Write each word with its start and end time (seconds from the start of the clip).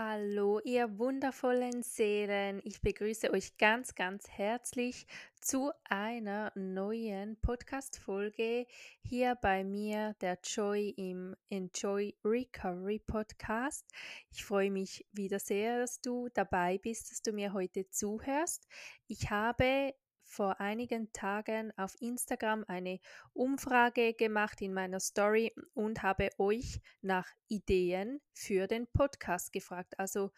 Hallo, 0.00 0.60
ihr 0.60 0.96
wundervollen 0.96 1.82
Seelen. 1.82 2.60
Ich 2.62 2.80
begrüße 2.80 3.32
euch 3.32 3.58
ganz, 3.58 3.96
ganz 3.96 4.30
herzlich 4.30 5.08
zu 5.40 5.72
einer 5.82 6.52
neuen 6.54 7.36
Podcast-Folge 7.40 8.68
hier 9.02 9.34
bei 9.34 9.64
mir, 9.64 10.14
der 10.20 10.38
Joy 10.44 10.90
im 10.90 11.34
Enjoy 11.50 12.14
Recovery 12.24 13.00
Podcast. 13.00 13.84
Ich 14.30 14.44
freue 14.44 14.70
mich 14.70 15.04
wieder 15.10 15.40
sehr, 15.40 15.80
dass 15.80 16.00
du 16.00 16.28
dabei 16.32 16.78
bist, 16.78 17.10
dass 17.10 17.20
du 17.20 17.32
mir 17.32 17.52
heute 17.52 17.90
zuhörst. 17.90 18.68
Ich 19.08 19.32
habe 19.32 19.94
vor 20.28 20.60
einigen 20.60 21.12
Tagen 21.12 21.72
auf 21.76 21.94
Instagram 22.00 22.64
eine 22.68 23.00
Umfrage 23.32 24.14
gemacht 24.14 24.60
in 24.60 24.74
meiner 24.74 25.00
Story 25.00 25.54
und 25.74 26.02
habe 26.02 26.28
euch 26.38 26.80
nach 27.00 27.26
Ideen 27.48 28.20
für 28.34 28.66
den 28.66 28.86
Podcast 28.86 29.52
gefragt. 29.52 29.98
Also 29.98 30.30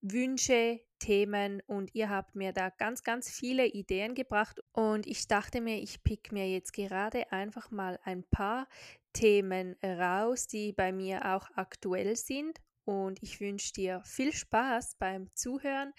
Wünsche, 0.00 0.80
Themen 0.98 1.62
und 1.66 1.94
ihr 1.94 2.10
habt 2.10 2.34
mir 2.34 2.52
da 2.52 2.70
ganz, 2.70 3.02
ganz 3.02 3.30
viele 3.30 3.66
Ideen 3.66 4.14
gebracht 4.14 4.60
und 4.72 5.06
ich 5.06 5.28
dachte 5.28 5.60
mir, 5.60 5.78
ich 5.78 6.02
pick 6.02 6.32
mir 6.32 6.50
jetzt 6.50 6.72
gerade 6.72 7.30
einfach 7.32 7.70
mal 7.70 7.98
ein 8.04 8.24
paar 8.24 8.68
Themen 9.12 9.76
raus, 9.82 10.46
die 10.46 10.72
bei 10.72 10.92
mir 10.92 11.34
auch 11.34 11.48
aktuell 11.54 12.16
sind 12.16 12.60
und 12.84 13.22
ich 13.22 13.40
wünsche 13.40 13.72
dir 13.72 14.02
viel 14.04 14.32
Spaß 14.32 14.96
beim 14.98 15.34
Zuhören. 15.34 15.92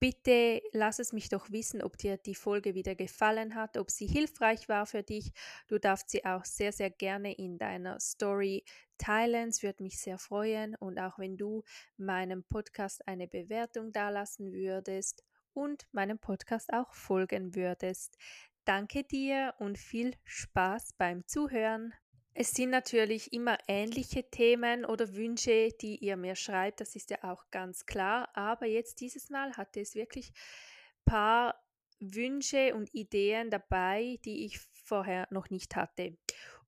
Bitte 0.00 0.62
lass 0.72 0.98
es 0.98 1.12
mich 1.12 1.28
doch 1.28 1.50
wissen, 1.50 1.82
ob 1.82 1.98
dir 1.98 2.16
die 2.16 2.34
Folge 2.34 2.74
wieder 2.74 2.94
gefallen 2.94 3.54
hat, 3.54 3.76
ob 3.76 3.90
sie 3.90 4.06
hilfreich 4.06 4.66
war 4.66 4.86
für 4.86 5.02
dich. 5.02 5.30
Du 5.68 5.78
darfst 5.78 6.08
sie 6.08 6.24
auch 6.24 6.46
sehr, 6.46 6.72
sehr 6.72 6.88
gerne 6.88 7.34
in 7.34 7.58
deiner 7.58 8.00
Story 8.00 8.64
teilen. 8.96 9.50
Es 9.50 9.62
würde 9.62 9.82
mich 9.82 10.00
sehr 10.00 10.16
freuen. 10.16 10.74
Und 10.74 10.98
auch 10.98 11.18
wenn 11.18 11.36
du 11.36 11.64
meinem 11.98 12.44
Podcast 12.44 13.06
eine 13.06 13.28
Bewertung 13.28 13.92
dalassen 13.92 14.54
würdest 14.54 15.22
und 15.52 15.86
meinem 15.92 16.18
Podcast 16.18 16.72
auch 16.72 16.94
folgen 16.94 17.54
würdest. 17.54 18.16
Danke 18.64 19.04
dir 19.04 19.54
und 19.58 19.76
viel 19.76 20.14
Spaß 20.24 20.94
beim 20.96 21.26
Zuhören. 21.26 21.92
Es 22.32 22.52
sind 22.52 22.70
natürlich 22.70 23.32
immer 23.32 23.58
ähnliche 23.66 24.30
Themen 24.30 24.84
oder 24.84 25.14
Wünsche, 25.14 25.70
die 25.80 25.96
ihr 25.96 26.16
mir 26.16 26.36
schreibt, 26.36 26.80
das 26.80 26.94
ist 26.94 27.10
ja 27.10 27.18
auch 27.24 27.50
ganz 27.50 27.86
klar. 27.86 28.28
Aber 28.34 28.66
jetzt 28.66 29.00
dieses 29.00 29.30
Mal 29.30 29.56
hatte 29.56 29.80
es 29.80 29.94
wirklich 29.94 30.28
ein 30.30 31.12
paar 31.12 31.64
Wünsche 31.98 32.74
und 32.74 32.94
Ideen 32.94 33.50
dabei, 33.50 34.18
die 34.24 34.46
ich 34.46 34.60
vorher 34.84 35.26
noch 35.30 35.50
nicht 35.50 35.76
hatte. 35.76 36.16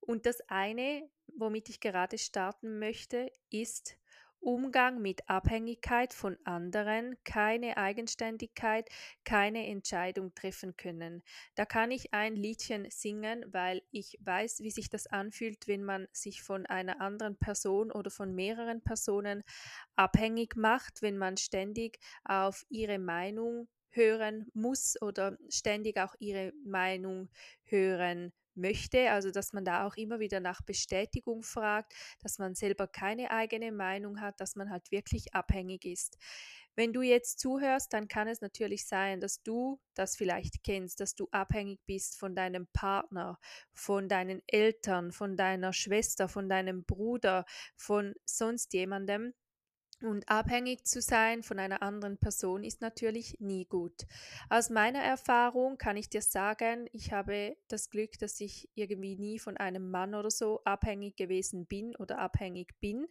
Und 0.00 0.27
das 0.27 0.40
eine, 0.48 1.08
womit 1.28 1.68
ich 1.68 1.80
gerade 1.80 2.18
starten 2.18 2.78
möchte, 2.78 3.30
ist 3.50 3.96
Umgang 4.43 5.01
mit 5.01 5.29
Abhängigkeit 5.29 6.12
von 6.12 6.37
anderen, 6.45 7.17
keine 7.25 7.77
Eigenständigkeit, 7.77 8.89
keine 9.25 9.69
Entscheidung 9.69 10.35
treffen 10.35 10.77
können. 10.77 11.23
Da 11.55 11.65
kann 11.65 11.93
ich 11.93 12.12
ein 12.12 12.35
Liedchen 12.35 12.91
singen, 12.91 13.45
weil 13.53 13.83
ich 13.93 14.19
weiß, 14.20 14.61
wie 14.61 14.73
sich 14.73 14.91
das 14.91 15.07
anfühlt, 15.07 15.69
wenn 15.69 15.85
man 15.85 16.09
sich 16.13 16.43
von 16.43 16.67
einer 16.67 17.01
anderen 17.01 17.37
Person 17.37 17.93
oder 17.93 18.11
von 18.11 18.35
mehreren 18.35 18.83
Personen 18.83 19.45
abhängig 19.95 20.57
macht, 20.57 21.03
wenn 21.03 21.19
man 21.19 21.37
ständig 21.37 22.01
auf 22.25 22.67
ihre 22.69 22.98
Meinung 22.98 23.69
hören 23.91 24.51
muss 24.55 25.01
oder 25.01 25.39
ständig 25.51 25.98
auch 25.98 26.15
ihre 26.19 26.53
Meinung 26.65 27.29
hören 27.65 28.33
möchte, 28.55 29.11
also 29.11 29.31
dass 29.31 29.53
man 29.53 29.64
da 29.64 29.86
auch 29.86 29.97
immer 29.97 30.20
wieder 30.20 30.41
nach 30.41 30.62
Bestätigung 30.62 31.42
fragt, 31.42 31.95
dass 32.20 32.39
man 32.39 32.55
selber 32.55 32.86
keine 32.86 33.31
eigene 33.31 33.72
Meinung 33.72 34.20
hat, 34.20 34.41
dass 34.41 34.56
man 34.56 34.70
halt 34.70 34.91
wirklich 34.91 35.34
abhängig 35.34 35.84
ist. 35.84 36.19
Wenn 36.75 36.95
du 36.95 37.03
jetzt 37.03 37.39
zuhörst, 37.39 37.92
dann 37.92 38.08
kann 38.08 38.28
es 38.28 38.41
natürlich 38.41 38.86
sein, 38.86 39.20
dass 39.20 39.42
du 39.42 39.78
das 39.95 40.17
vielleicht 40.17 40.62
kennst, 40.62 41.00
dass 41.00 41.14
du 41.14 41.28
abhängig 41.30 41.80
bist 41.84 42.19
von 42.19 42.34
deinem 42.34 42.67
Partner, 42.73 43.39
von 43.74 44.08
deinen 44.08 44.42
Eltern, 44.46 45.13
von 45.13 45.36
deiner 45.36 45.74
Schwester, 45.74 46.29
von 46.29 46.48
deinem 46.48 46.84
Bruder, 46.84 47.45
von 47.77 48.14
sonst 48.24 48.73
jemandem 48.73 49.34
und 50.05 50.29
abhängig 50.29 50.85
zu 50.86 51.01
sein 51.01 51.42
von 51.42 51.58
einer 51.58 51.83
anderen 51.83 52.18
Person 52.18 52.64
ist 52.64 52.80
natürlich 52.80 53.39
nie 53.40 53.64
gut. 53.67 54.07
Aus 54.48 54.70
meiner 54.70 55.01
Erfahrung 55.01 55.79
kann 55.79 55.96
ich 55.96 56.08
dir 56.08 56.23
sagen, 56.23 56.89
ich 56.92 57.13
habe 57.13 57.57
das 57.68 57.90
Glück, 57.90 58.18
dass 58.18 58.40
ich 58.40 58.68
irgendwie 58.74 59.17
nie 59.17 59.39
von 59.39 59.57
einem 59.57 59.90
Mann 59.90 60.14
oder 60.14 60.30
so 60.30 60.63
abhängig 60.64 61.17
gewesen 61.17 61.67
bin 61.67 61.96
oder 61.96 62.18
abhängig 62.18 62.79
bin. 62.80 63.07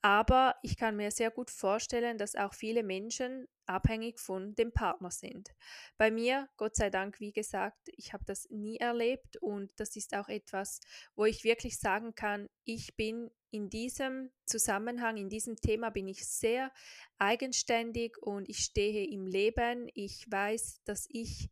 Aber 0.00 0.54
ich 0.62 0.76
kann 0.76 0.96
mir 0.96 1.10
sehr 1.10 1.30
gut 1.30 1.50
vorstellen, 1.50 2.18
dass 2.18 2.36
auch 2.36 2.54
viele 2.54 2.84
Menschen 2.84 3.48
abhängig 3.66 4.20
von 4.20 4.54
dem 4.54 4.72
Partner 4.72 5.10
sind. 5.10 5.50
Bei 5.96 6.10
mir, 6.10 6.48
Gott 6.56 6.76
sei 6.76 6.88
Dank, 6.88 7.18
wie 7.18 7.32
gesagt, 7.32 7.88
ich 7.96 8.12
habe 8.12 8.24
das 8.24 8.48
nie 8.50 8.76
erlebt 8.76 9.36
und 9.38 9.72
das 9.80 9.96
ist 9.96 10.14
auch 10.14 10.28
etwas, 10.28 10.80
wo 11.16 11.24
ich 11.24 11.42
wirklich 11.42 11.78
sagen 11.78 12.14
kann, 12.14 12.48
ich 12.64 12.96
bin 12.96 13.30
in 13.50 13.70
diesem 13.70 14.30
Zusammenhang, 14.46 15.16
in 15.16 15.28
diesem 15.28 15.56
Thema 15.56 15.90
bin 15.90 16.06
ich 16.06 16.26
sehr 16.26 16.72
eigenständig 17.18 18.16
und 18.18 18.48
ich 18.48 18.58
stehe 18.58 19.08
im 19.10 19.26
Leben. 19.26 19.88
Ich 19.94 20.30
weiß, 20.30 20.82
dass 20.84 21.06
ich 21.10 21.50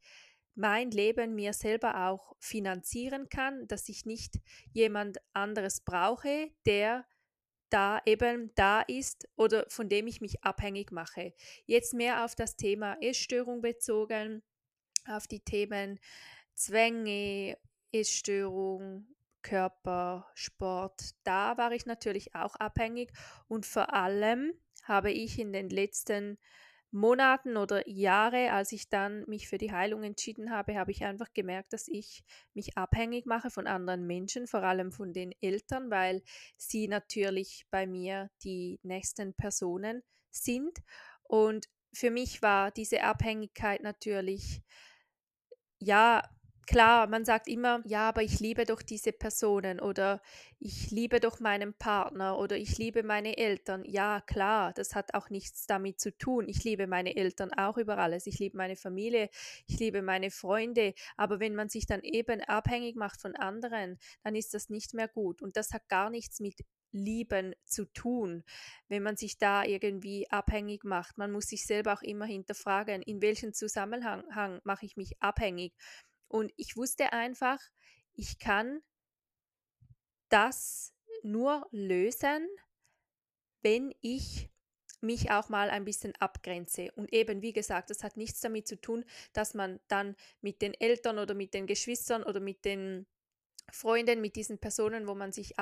mein 0.54 0.90
Leben 0.90 1.34
mir 1.34 1.52
selber 1.52 2.08
auch 2.08 2.34
finanzieren 2.38 3.28
kann, 3.28 3.66
dass 3.66 3.88
ich 3.88 4.06
nicht 4.06 4.36
jemand 4.72 5.18
anderes 5.32 5.80
brauche, 5.80 6.50
der 6.64 7.04
da 7.70 8.00
eben 8.06 8.52
da 8.54 8.82
ist 8.82 9.28
oder 9.36 9.66
von 9.68 9.88
dem 9.88 10.06
ich 10.06 10.20
mich 10.20 10.42
abhängig 10.44 10.92
mache. 10.92 11.34
Jetzt 11.64 11.94
mehr 11.94 12.24
auf 12.24 12.34
das 12.34 12.56
Thema 12.56 12.96
Essstörung 13.00 13.60
bezogen, 13.60 14.42
auf 15.06 15.26
die 15.26 15.40
Themen 15.40 15.98
Zwänge, 16.54 17.58
Essstörung, 17.92 19.06
Körper, 19.42 20.30
Sport. 20.34 21.14
Da 21.22 21.56
war 21.56 21.72
ich 21.72 21.86
natürlich 21.86 22.34
auch 22.34 22.56
abhängig 22.56 23.12
und 23.48 23.66
vor 23.66 23.92
allem 23.92 24.52
habe 24.82 25.12
ich 25.12 25.38
in 25.38 25.52
den 25.52 25.68
letzten 25.68 26.38
Monaten 26.96 27.56
oder 27.56 27.88
Jahre, 27.88 28.52
als 28.52 28.72
ich 28.72 28.88
dann 28.88 29.24
mich 29.26 29.48
für 29.48 29.58
die 29.58 29.72
Heilung 29.72 30.02
entschieden 30.02 30.50
habe, 30.50 30.78
habe 30.78 30.90
ich 30.90 31.04
einfach 31.04 31.32
gemerkt, 31.32 31.72
dass 31.72 31.88
ich 31.88 32.24
mich 32.54 32.76
abhängig 32.76 33.26
mache 33.26 33.50
von 33.50 33.66
anderen 33.66 34.06
Menschen, 34.06 34.46
vor 34.46 34.62
allem 34.62 34.92
von 34.92 35.12
den 35.12 35.32
Eltern, 35.40 35.90
weil 35.90 36.22
sie 36.56 36.88
natürlich 36.88 37.66
bei 37.70 37.86
mir 37.86 38.30
die 38.42 38.80
nächsten 38.82 39.34
Personen 39.34 40.02
sind. 40.30 40.78
Und 41.22 41.68
für 41.92 42.10
mich 42.10 42.42
war 42.42 42.70
diese 42.70 43.02
Abhängigkeit 43.02 43.82
natürlich, 43.82 44.62
ja, 45.78 46.22
Klar, 46.66 47.06
man 47.06 47.24
sagt 47.24 47.46
immer, 47.46 47.80
ja, 47.86 48.08
aber 48.08 48.24
ich 48.24 48.40
liebe 48.40 48.64
doch 48.64 48.82
diese 48.82 49.12
Personen 49.12 49.78
oder 49.78 50.20
ich 50.58 50.90
liebe 50.90 51.20
doch 51.20 51.38
meinen 51.38 51.74
Partner 51.74 52.38
oder 52.40 52.56
ich 52.56 52.76
liebe 52.76 53.04
meine 53.04 53.36
Eltern. 53.38 53.84
Ja, 53.84 54.20
klar, 54.20 54.72
das 54.72 54.96
hat 54.96 55.14
auch 55.14 55.30
nichts 55.30 55.66
damit 55.66 56.00
zu 56.00 56.10
tun. 56.18 56.48
Ich 56.48 56.64
liebe 56.64 56.88
meine 56.88 57.14
Eltern 57.16 57.52
auch 57.52 57.76
über 57.78 57.98
alles. 57.98 58.26
Ich 58.26 58.40
liebe 58.40 58.56
meine 58.56 58.74
Familie, 58.74 59.28
ich 59.68 59.78
liebe 59.78 60.02
meine 60.02 60.32
Freunde. 60.32 60.94
Aber 61.16 61.38
wenn 61.38 61.54
man 61.54 61.68
sich 61.68 61.86
dann 61.86 62.00
eben 62.02 62.40
abhängig 62.40 62.96
macht 62.96 63.20
von 63.20 63.36
anderen, 63.36 63.96
dann 64.24 64.34
ist 64.34 64.52
das 64.52 64.68
nicht 64.68 64.92
mehr 64.92 65.06
gut. 65.06 65.42
Und 65.42 65.56
das 65.56 65.72
hat 65.72 65.88
gar 65.88 66.10
nichts 66.10 66.40
mit 66.40 66.64
Lieben 66.90 67.54
zu 67.64 67.84
tun, 67.92 68.42
wenn 68.88 69.02
man 69.02 69.16
sich 69.16 69.38
da 69.38 69.64
irgendwie 69.64 70.28
abhängig 70.30 70.82
macht. 70.82 71.18
Man 71.18 71.30
muss 71.30 71.46
sich 71.46 71.66
selber 71.66 71.92
auch 71.92 72.02
immer 72.02 72.24
hinterfragen, 72.24 73.02
in 73.02 73.20
welchem 73.20 73.52
Zusammenhang 73.52 74.60
mache 74.64 74.86
ich 74.86 74.96
mich 74.96 75.12
abhängig. 75.20 75.74
Und 76.28 76.52
ich 76.56 76.76
wusste 76.76 77.12
einfach, 77.12 77.60
ich 78.14 78.38
kann 78.38 78.82
das 80.28 80.92
nur 81.22 81.66
lösen, 81.70 82.48
wenn 83.62 83.94
ich 84.00 84.50
mich 85.00 85.30
auch 85.30 85.48
mal 85.48 85.70
ein 85.70 85.84
bisschen 85.84 86.14
abgrenze. 86.16 86.90
Und 86.92 87.12
eben, 87.12 87.42
wie 87.42 87.52
gesagt, 87.52 87.90
das 87.90 88.02
hat 88.02 88.16
nichts 88.16 88.40
damit 88.40 88.66
zu 88.66 88.80
tun, 88.80 89.04
dass 89.32 89.54
man 89.54 89.80
dann 89.88 90.16
mit 90.40 90.62
den 90.62 90.74
Eltern 90.74 91.18
oder 91.18 91.34
mit 91.34 91.54
den 91.54 91.66
Geschwistern 91.66 92.22
oder 92.22 92.40
mit 92.40 92.64
den 92.64 93.06
Freunden, 93.70 94.20
mit 94.20 94.36
diesen 94.36 94.58
Personen, 94.58 95.06
wo 95.06 95.14
man 95.14 95.32
sich 95.32 95.58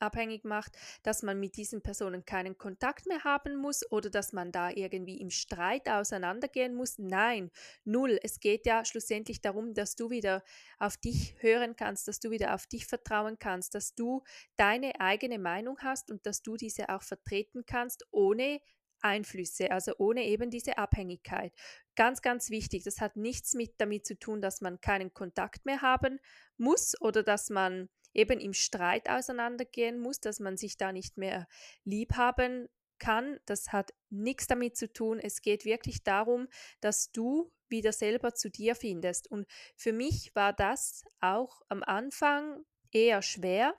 abhängig 0.00 0.44
macht, 0.44 0.76
dass 1.02 1.22
man 1.22 1.38
mit 1.38 1.56
diesen 1.56 1.82
Personen 1.82 2.24
keinen 2.24 2.58
Kontakt 2.58 3.06
mehr 3.06 3.24
haben 3.24 3.56
muss 3.56 3.90
oder 3.90 4.10
dass 4.10 4.32
man 4.32 4.52
da 4.52 4.70
irgendwie 4.70 5.20
im 5.20 5.30
Streit 5.30 5.88
auseinandergehen 5.88 6.74
muss. 6.74 6.98
Nein, 6.98 7.50
null. 7.84 8.18
Es 8.22 8.40
geht 8.40 8.66
ja 8.66 8.84
schlussendlich 8.84 9.40
darum, 9.40 9.74
dass 9.74 9.94
du 9.96 10.10
wieder 10.10 10.42
auf 10.78 10.96
dich 10.96 11.36
hören 11.40 11.76
kannst, 11.76 12.08
dass 12.08 12.20
du 12.20 12.30
wieder 12.30 12.54
auf 12.54 12.66
dich 12.66 12.86
vertrauen 12.86 13.38
kannst, 13.38 13.74
dass 13.74 13.94
du 13.94 14.22
deine 14.56 15.00
eigene 15.00 15.38
Meinung 15.38 15.78
hast 15.80 16.10
und 16.10 16.26
dass 16.26 16.42
du 16.42 16.56
diese 16.56 16.88
auch 16.88 17.02
vertreten 17.02 17.64
kannst, 17.66 18.06
ohne 18.10 18.60
Einflüsse, 19.02 19.70
also 19.70 19.94
ohne 19.98 20.24
eben 20.24 20.50
diese 20.50 20.78
Abhängigkeit. 20.78 21.52
Ganz, 21.96 22.22
ganz 22.22 22.50
wichtig, 22.50 22.84
das 22.84 23.00
hat 23.00 23.16
nichts 23.16 23.54
mit 23.54 23.74
damit 23.78 24.06
zu 24.06 24.18
tun, 24.18 24.40
dass 24.40 24.60
man 24.60 24.80
keinen 24.80 25.12
Kontakt 25.12 25.66
mehr 25.66 25.82
haben 25.82 26.18
muss 26.56 27.00
oder 27.00 27.22
dass 27.22 27.50
man 27.50 27.88
eben 28.14 28.40
im 28.40 28.52
Streit 28.52 29.08
auseinandergehen 29.08 29.98
muss, 29.98 30.20
dass 30.20 30.40
man 30.40 30.56
sich 30.56 30.76
da 30.76 30.92
nicht 30.92 31.16
mehr 31.16 31.46
lieb 31.84 32.14
haben 32.16 32.68
kann, 32.98 33.40
das 33.46 33.72
hat 33.72 33.92
nichts 34.10 34.46
damit 34.46 34.76
zu 34.76 34.92
tun. 34.92 35.18
Es 35.18 35.42
geht 35.42 35.64
wirklich 35.64 36.04
darum, 36.04 36.48
dass 36.80 37.10
du 37.12 37.50
wieder 37.68 37.92
selber 37.92 38.34
zu 38.34 38.50
dir 38.50 38.74
findest. 38.74 39.30
Und 39.30 39.46
für 39.76 39.92
mich 39.92 40.34
war 40.34 40.52
das 40.52 41.04
auch 41.20 41.62
am 41.68 41.82
Anfang 41.82 42.64
eher 42.92 43.22
schwer, 43.22 43.74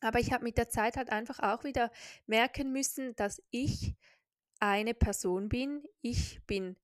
aber 0.00 0.18
ich 0.18 0.32
habe 0.32 0.44
mit 0.44 0.58
der 0.58 0.68
Zeit 0.68 0.96
halt 0.96 1.10
einfach 1.10 1.38
auch 1.38 1.64
wieder 1.64 1.90
merken 2.26 2.72
müssen, 2.72 3.14
dass 3.14 3.40
ich 3.50 3.94
eine 4.58 4.94
Person 4.94 5.48
bin. 5.48 5.84
Ich 6.00 6.44
bin 6.46 6.76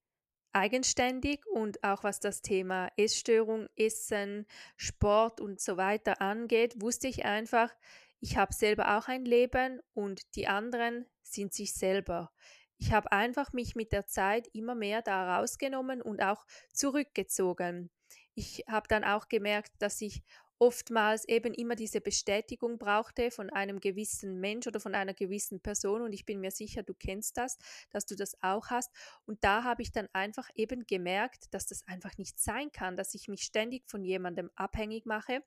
eigenständig 0.58 1.46
und 1.46 1.82
auch 1.84 2.04
was 2.04 2.20
das 2.20 2.42
Thema 2.42 2.88
Essstörung, 2.96 3.68
Essen, 3.76 4.46
Sport 4.76 5.40
und 5.40 5.60
so 5.60 5.76
weiter 5.76 6.20
angeht, 6.20 6.80
wusste 6.82 7.08
ich 7.08 7.24
einfach, 7.24 7.72
ich 8.20 8.36
habe 8.36 8.52
selber 8.52 8.98
auch 8.98 9.08
ein 9.08 9.24
Leben 9.24 9.80
und 9.94 10.34
die 10.34 10.48
anderen 10.48 11.06
sind 11.22 11.54
sich 11.54 11.72
selber. 11.72 12.32
Ich 12.76 12.92
habe 12.92 13.12
einfach 13.12 13.52
mich 13.52 13.76
mit 13.76 13.92
der 13.92 14.06
Zeit 14.06 14.48
immer 14.52 14.74
mehr 14.74 15.02
da 15.02 15.38
rausgenommen 15.38 16.02
und 16.02 16.20
auch 16.22 16.44
zurückgezogen. 16.72 17.90
Ich 18.34 18.64
habe 18.68 18.88
dann 18.88 19.04
auch 19.04 19.28
gemerkt, 19.28 19.72
dass 19.78 20.00
ich 20.00 20.22
oftmals 20.58 21.26
eben 21.28 21.54
immer 21.54 21.76
diese 21.76 22.00
Bestätigung 22.00 22.78
brauchte 22.78 23.30
von 23.30 23.50
einem 23.50 23.80
gewissen 23.80 24.40
Mensch 24.40 24.66
oder 24.66 24.80
von 24.80 24.94
einer 24.94 25.14
gewissen 25.14 25.60
Person. 25.60 26.02
Und 26.02 26.12
ich 26.12 26.26
bin 26.26 26.40
mir 26.40 26.50
sicher, 26.50 26.82
du 26.82 26.94
kennst 26.94 27.36
das, 27.36 27.58
dass 27.90 28.06
du 28.06 28.16
das 28.16 28.36
auch 28.42 28.68
hast. 28.70 28.90
Und 29.24 29.42
da 29.44 29.64
habe 29.64 29.82
ich 29.82 29.92
dann 29.92 30.08
einfach 30.12 30.48
eben 30.54 30.86
gemerkt, 30.86 31.52
dass 31.52 31.66
das 31.66 31.86
einfach 31.86 32.18
nicht 32.18 32.38
sein 32.38 32.72
kann, 32.72 32.96
dass 32.96 33.14
ich 33.14 33.28
mich 33.28 33.42
ständig 33.42 33.88
von 33.88 34.04
jemandem 34.04 34.50
abhängig 34.54 35.06
mache. 35.06 35.42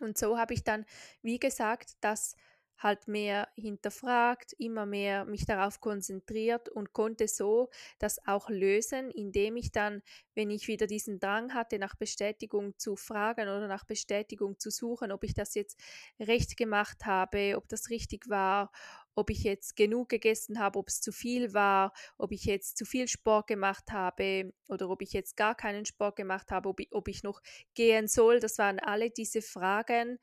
Und 0.00 0.18
so 0.18 0.38
habe 0.38 0.52
ich 0.54 0.62
dann, 0.62 0.84
wie 1.22 1.38
gesagt, 1.38 1.92
das 2.00 2.36
halt 2.78 3.08
mehr 3.08 3.48
hinterfragt, 3.56 4.52
immer 4.58 4.86
mehr 4.86 5.24
mich 5.24 5.46
darauf 5.46 5.80
konzentriert 5.80 6.68
und 6.68 6.92
konnte 6.92 7.28
so 7.28 7.70
das 7.98 8.26
auch 8.26 8.48
lösen, 8.50 9.10
indem 9.10 9.56
ich 9.56 9.72
dann, 9.72 10.02
wenn 10.34 10.50
ich 10.50 10.68
wieder 10.68 10.86
diesen 10.86 11.18
Drang 11.18 11.54
hatte, 11.54 11.78
nach 11.78 11.94
Bestätigung 11.94 12.78
zu 12.78 12.96
fragen 12.96 13.48
oder 13.48 13.68
nach 13.68 13.84
Bestätigung 13.84 14.58
zu 14.58 14.70
suchen, 14.70 15.12
ob 15.12 15.24
ich 15.24 15.34
das 15.34 15.54
jetzt 15.54 15.80
recht 16.20 16.56
gemacht 16.56 17.06
habe, 17.06 17.54
ob 17.56 17.68
das 17.68 17.90
richtig 17.90 18.28
war, 18.28 18.70
ob 19.16 19.30
ich 19.30 19.42
jetzt 19.44 19.76
genug 19.76 20.10
gegessen 20.10 20.58
habe, 20.58 20.78
ob 20.78 20.88
es 20.88 21.00
zu 21.00 21.10
viel 21.10 21.54
war, 21.54 21.92
ob 22.18 22.32
ich 22.32 22.44
jetzt 22.44 22.76
zu 22.76 22.84
viel 22.84 23.08
Sport 23.08 23.46
gemacht 23.46 23.90
habe 23.90 24.52
oder 24.68 24.90
ob 24.90 25.00
ich 25.00 25.12
jetzt 25.12 25.36
gar 25.36 25.54
keinen 25.54 25.86
Sport 25.86 26.16
gemacht 26.16 26.50
habe, 26.50 26.68
ob 26.68 26.80
ich, 26.80 26.92
ob 26.92 27.08
ich 27.08 27.22
noch 27.22 27.40
gehen 27.74 28.08
soll. 28.08 28.40
Das 28.40 28.58
waren 28.58 28.78
alle 28.78 29.10
diese 29.10 29.40
Fragen, 29.40 30.18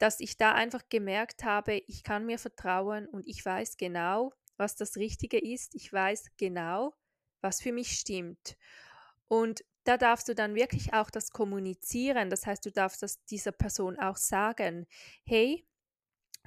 dass 0.00 0.18
ich 0.18 0.38
da 0.38 0.52
einfach 0.52 0.88
gemerkt 0.88 1.44
habe, 1.44 1.82
ich 1.86 2.02
kann 2.02 2.26
mir 2.26 2.38
vertrauen 2.38 3.06
und 3.06 3.26
ich 3.26 3.44
weiß 3.44 3.76
genau, 3.76 4.32
was 4.56 4.74
das 4.74 4.96
Richtige 4.96 5.38
ist. 5.38 5.74
Ich 5.74 5.92
weiß 5.92 6.32
genau, 6.38 6.94
was 7.42 7.60
für 7.60 7.72
mich 7.72 7.92
stimmt. 7.92 8.56
Und 9.28 9.62
da 9.84 9.98
darfst 9.98 10.28
du 10.28 10.34
dann 10.34 10.54
wirklich 10.54 10.94
auch 10.94 11.10
das 11.10 11.30
kommunizieren. 11.30 12.30
Das 12.30 12.46
heißt, 12.46 12.64
du 12.64 12.72
darfst 12.72 13.02
das 13.02 13.22
dieser 13.26 13.52
Person 13.52 13.98
auch 13.98 14.16
sagen, 14.16 14.86
hey, 15.24 15.66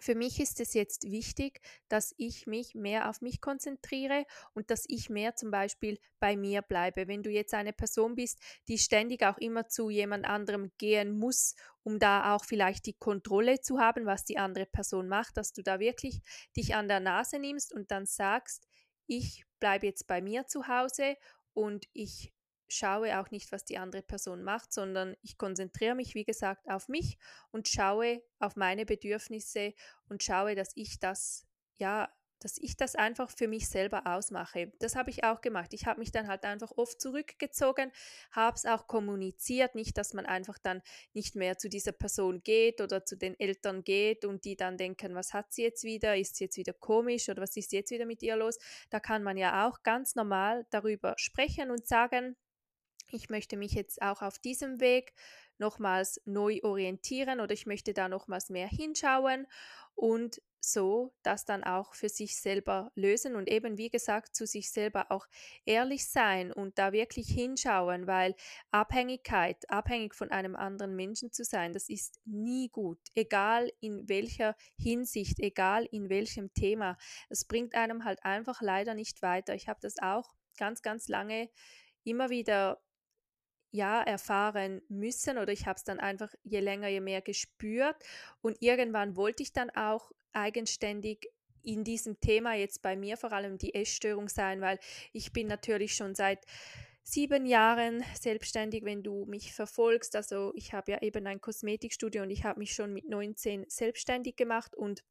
für 0.03 0.15
mich 0.15 0.41
ist 0.41 0.59
es 0.59 0.73
jetzt 0.73 1.09
wichtig, 1.09 1.61
dass 1.87 2.13
ich 2.17 2.45
mich 2.45 2.75
mehr 2.75 3.09
auf 3.09 3.21
mich 3.21 3.39
konzentriere 3.39 4.25
und 4.53 4.69
dass 4.69 4.83
ich 4.89 5.09
mehr 5.09 5.37
zum 5.37 5.49
Beispiel 5.49 5.97
bei 6.19 6.35
mir 6.35 6.61
bleibe. 6.61 7.07
Wenn 7.07 7.23
du 7.23 7.29
jetzt 7.29 7.53
eine 7.53 7.71
Person 7.71 8.15
bist, 8.15 8.37
die 8.67 8.77
ständig 8.77 9.23
auch 9.23 9.37
immer 9.37 9.69
zu 9.69 9.89
jemand 9.89 10.25
anderem 10.25 10.73
gehen 10.77 11.17
muss, 11.17 11.55
um 11.83 11.99
da 11.99 12.35
auch 12.35 12.43
vielleicht 12.43 12.85
die 12.85 12.97
Kontrolle 12.97 13.61
zu 13.61 13.79
haben, 13.79 14.05
was 14.05 14.25
die 14.25 14.37
andere 14.37 14.65
Person 14.65 15.07
macht, 15.07 15.37
dass 15.37 15.53
du 15.53 15.63
da 15.63 15.79
wirklich 15.79 16.19
dich 16.57 16.75
an 16.75 16.89
der 16.89 16.99
Nase 16.99 17.39
nimmst 17.39 17.73
und 17.73 17.89
dann 17.89 18.05
sagst, 18.05 18.67
ich 19.07 19.45
bleibe 19.61 19.85
jetzt 19.85 20.05
bei 20.05 20.21
mir 20.21 20.47
zu 20.47 20.67
Hause 20.67 21.15
und 21.53 21.85
ich 21.93 22.33
schaue 22.67 23.19
auch 23.19 23.31
nicht, 23.31 23.51
was 23.51 23.65
die 23.65 23.77
andere 23.77 24.01
Person 24.01 24.43
macht, 24.43 24.73
sondern 24.73 25.15
ich 25.21 25.37
konzentriere 25.37 25.95
mich, 25.95 26.15
wie 26.15 26.25
gesagt, 26.25 26.69
auf 26.69 26.87
mich 26.87 27.17
und 27.51 27.67
schaue 27.67 28.21
auf 28.39 28.55
meine 28.55 28.85
Bedürfnisse 28.85 29.73
und 30.09 30.23
schaue, 30.23 30.55
dass 30.55 30.71
ich 30.75 30.99
das, 30.99 31.45
ja, 31.77 32.09
dass 32.43 32.57
ich 32.57 32.75
das 32.75 32.95
einfach 32.95 33.31
für 33.31 33.47
mich 33.47 33.69
selber 33.69 34.05
ausmache. 34.05 34.73
Das 34.79 34.95
habe 34.95 35.09
ich 35.09 35.23
auch 35.23 35.39
gemacht. 35.39 35.73
Ich 35.73 35.85
habe 35.85 35.99
mich 35.99 36.11
dann 36.11 36.27
halt 36.27 36.43
einfach 36.43 36.71
oft 36.75 36.99
zurückgezogen, 36.99 37.91
habe 38.31 38.55
es 38.55 38.65
auch 38.65 38.87
kommuniziert, 38.87 39.75
nicht, 39.75 39.97
dass 39.97 40.13
man 40.13 40.25
einfach 40.25 40.57
dann 40.59 40.81
nicht 41.13 41.35
mehr 41.35 41.57
zu 41.57 41.69
dieser 41.69 41.93
Person 41.93 42.43
geht 42.43 42.81
oder 42.81 43.05
zu 43.05 43.15
den 43.15 43.39
Eltern 43.39 43.83
geht 43.83 44.25
und 44.25 44.43
die 44.43 44.57
dann 44.57 44.77
denken, 44.77 45.15
was 45.15 45.33
hat 45.33 45.53
sie 45.53 45.63
jetzt 45.63 45.83
wieder, 45.83 46.17
ist 46.17 46.35
sie 46.35 46.45
jetzt 46.45 46.57
wieder 46.57 46.73
komisch 46.73 47.29
oder 47.29 47.41
was 47.41 47.55
ist 47.55 47.71
jetzt 47.71 47.91
wieder 47.91 48.05
mit 48.05 48.21
ihr 48.21 48.35
los. 48.35 48.59
Da 48.89 48.99
kann 48.99 49.23
man 49.23 49.37
ja 49.37 49.65
auch 49.67 49.81
ganz 49.83 50.15
normal 50.15 50.65
darüber 50.69 51.13
sprechen 51.17 51.71
und 51.71 51.87
sagen, 51.87 52.35
ich 53.13 53.29
möchte 53.29 53.57
mich 53.57 53.73
jetzt 53.73 54.01
auch 54.01 54.21
auf 54.21 54.39
diesem 54.39 54.79
Weg 54.79 55.13
nochmals 55.57 56.21
neu 56.25 56.59
orientieren 56.63 57.39
oder 57.39 57.53
ich 57.53 57.65
möchte 57.65 57.93
da 57.93 58.09
nochmals 58.09 58.49
mehr 58.49 58.67
hinschauen 58.67 59.47
und 59.95 60.41
so 60.65 61.13
das 61.23 61.45
dann 61.45 61.63
auch 61.63 61.93
für 61.93 62.07
sich 62.09 62.37
selber 62.37 62.91
lösen 62.95 63.35
und 63.35 63.49
eben 63.49 63.77
wie 63.77 63.89
gesagt 63.89 64.33
zu 64.35 64.47
sich 64.47 64.71
selber 64.71 65.11
auch 65.11 65.27
ehrlich 65.65 66.07
sein 66.07 66.53
und 66.53 66.79
da 66.79 66.93
wirklich 66.93 67.27
hinschauen, 67.27 68.07
weil 68.07 68.33
Abhängigkeit, 68.71 69.69
abhängig 69.69 70.15
von 70.15 70.31
einem 70.31 70.55
anderen 70.55 70.95
Menschen 70.95 71.31
zu 71.33 71.43
sein, 71.43 71.73
das 71.73 71.89
ist 71.89 72.19
nie 72.25 72.69
gut, 72.69 72.99
egal 73.13 73.71
in 73.81 74.07
welcher 74.07 74.55
Hinsicht, 74.77 75.39
egal 75.39 75.85
in 75.91 76.09
welchem 76.09 76.53
Thema. 76.53 76.97
Es 77.29 77.45
bringt 77.45 77.75
einem 77.75 78.05
halt 78.05 78.23
einfach 78.23 78.61
leider 78.61 78.93
nicht 78.93 79.21
weiter. 79.21 79.55
Ich 79.55 79.67
habe 79.67 79.79
das 79.81 79.95
auch 80.01 80.33
ganz, 80.57 80.81
ganz 80.81 81.09
lange 81.09 81.49
immer 82.05 82.29
wieder 82.29 82.81
ja 83.73 84.01
erfahren 84.03 84.81
müssen 84.87 85.37
oder 85.37 85.51
ich 85.51 85.65
habe 85.65 85.77
es 85.77 85.83
dann 85.83 85.99
einfach 85.99 86.33
je 86.43 86.59
länger, 86.59 86.87
je 86.87 87.01
mehr 87.01 87.21
gespürt 87.21 87.97
und 88.41 88.61
irgendwann 88.61 89.17
wollte 89.17 89.43
ich 89.43 89.51
dann 89.51 89.71
auch 89.71 90.11
eigenständig 90.31 91.27
in 91.63 91.83
diesem 91.83 92.19
Thema 92.19 92.53
jetzt 92.53 92.81
bei 92.81 92.95
mir 92.95 93.17
vor 93.17 93.33
allem 93.33 93.57
die 93.57 93.73
Essstörung 93.73 94.29
sein, 94.29 94.61
weil 94.61 94.79
ich 95.11 95.33
bin 95.33 95.47
natürlich 95.47 95.95
schon 95.95 96.13
seit 96.13 96.45
sieben 97.03 97.45
Jahren 97.45 98.03
selbstständig, 98.19 98.85
wenn 98.85 99.03
du 99.03 99.25
mich 99.25 99.53
verfolgst. 99.53 100.15
Also 100.15 100.53
ich 100.55 100.73
habe 100.73 100.91
ja 100.91 101.01
eben 101.01 101.25
ein 101.25 101.41
Kosmetikstudio 101.41 102.23
und 102.23 102.29
ich 102.29 102.43
habe 102.43 102.59
mich 102.59 102.73
schon 102.73 102.93
mit 102.93 103.09
19 103.09 103.65
selbstständig 103.67 104.35
gemacht 104.35 104.75
und 104.75 105.03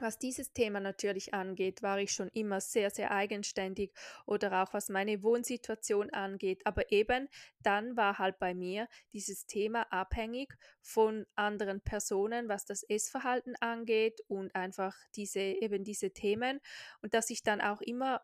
was 0.00 0.18
dieses 0.18 0.52
Thema 0.52 0.80
natürlich 0.80 1.34
angeht, 1.34 1.82
war 1.82 1.98
ich 1.98 2.12
schon 2.12 2.28
immer 2.32 2.60
sehr, 2.60 2.90
sehr 2.90 3.10
eigenständig 3.10 3.92
oder 4.26 4.62
auch 4.62 4.72
was 4.72 4.88
meine 4.88 5.22
Wohnsituation 5.22 6.10
angeht. 6.10 6.62
Aber 6.64 6.90
eben 6.92 7.28
dann 7.62 7.96
war 7.96 8.18
halt 8.18 8.38
bei 8.38 8.54
mir 8.54 8.88
dieses 9.12 9.46
Thema 9.46 9.82
abhängig 9.90 10.54
von 10.80 11.26
anderen 11.34 11.80
Personen, 11.80 12.48
was 12.48 12.64
das 12.64 12.82
Essverhalten 12.82 13.54
angeht 13.60 14.20
und 14.28 14.54
einfach 14.54 14.96
diese, 15.14 15.40
eben 15.40 15.84
diese 15.84 16.10
Themen. 16.10 16.60
Und 17.02 17.14
dass 17.14 17.30
ich 17.30 17.42
dann 17.42 17.60
auch 17.60 17.80
immer 17.80 18.20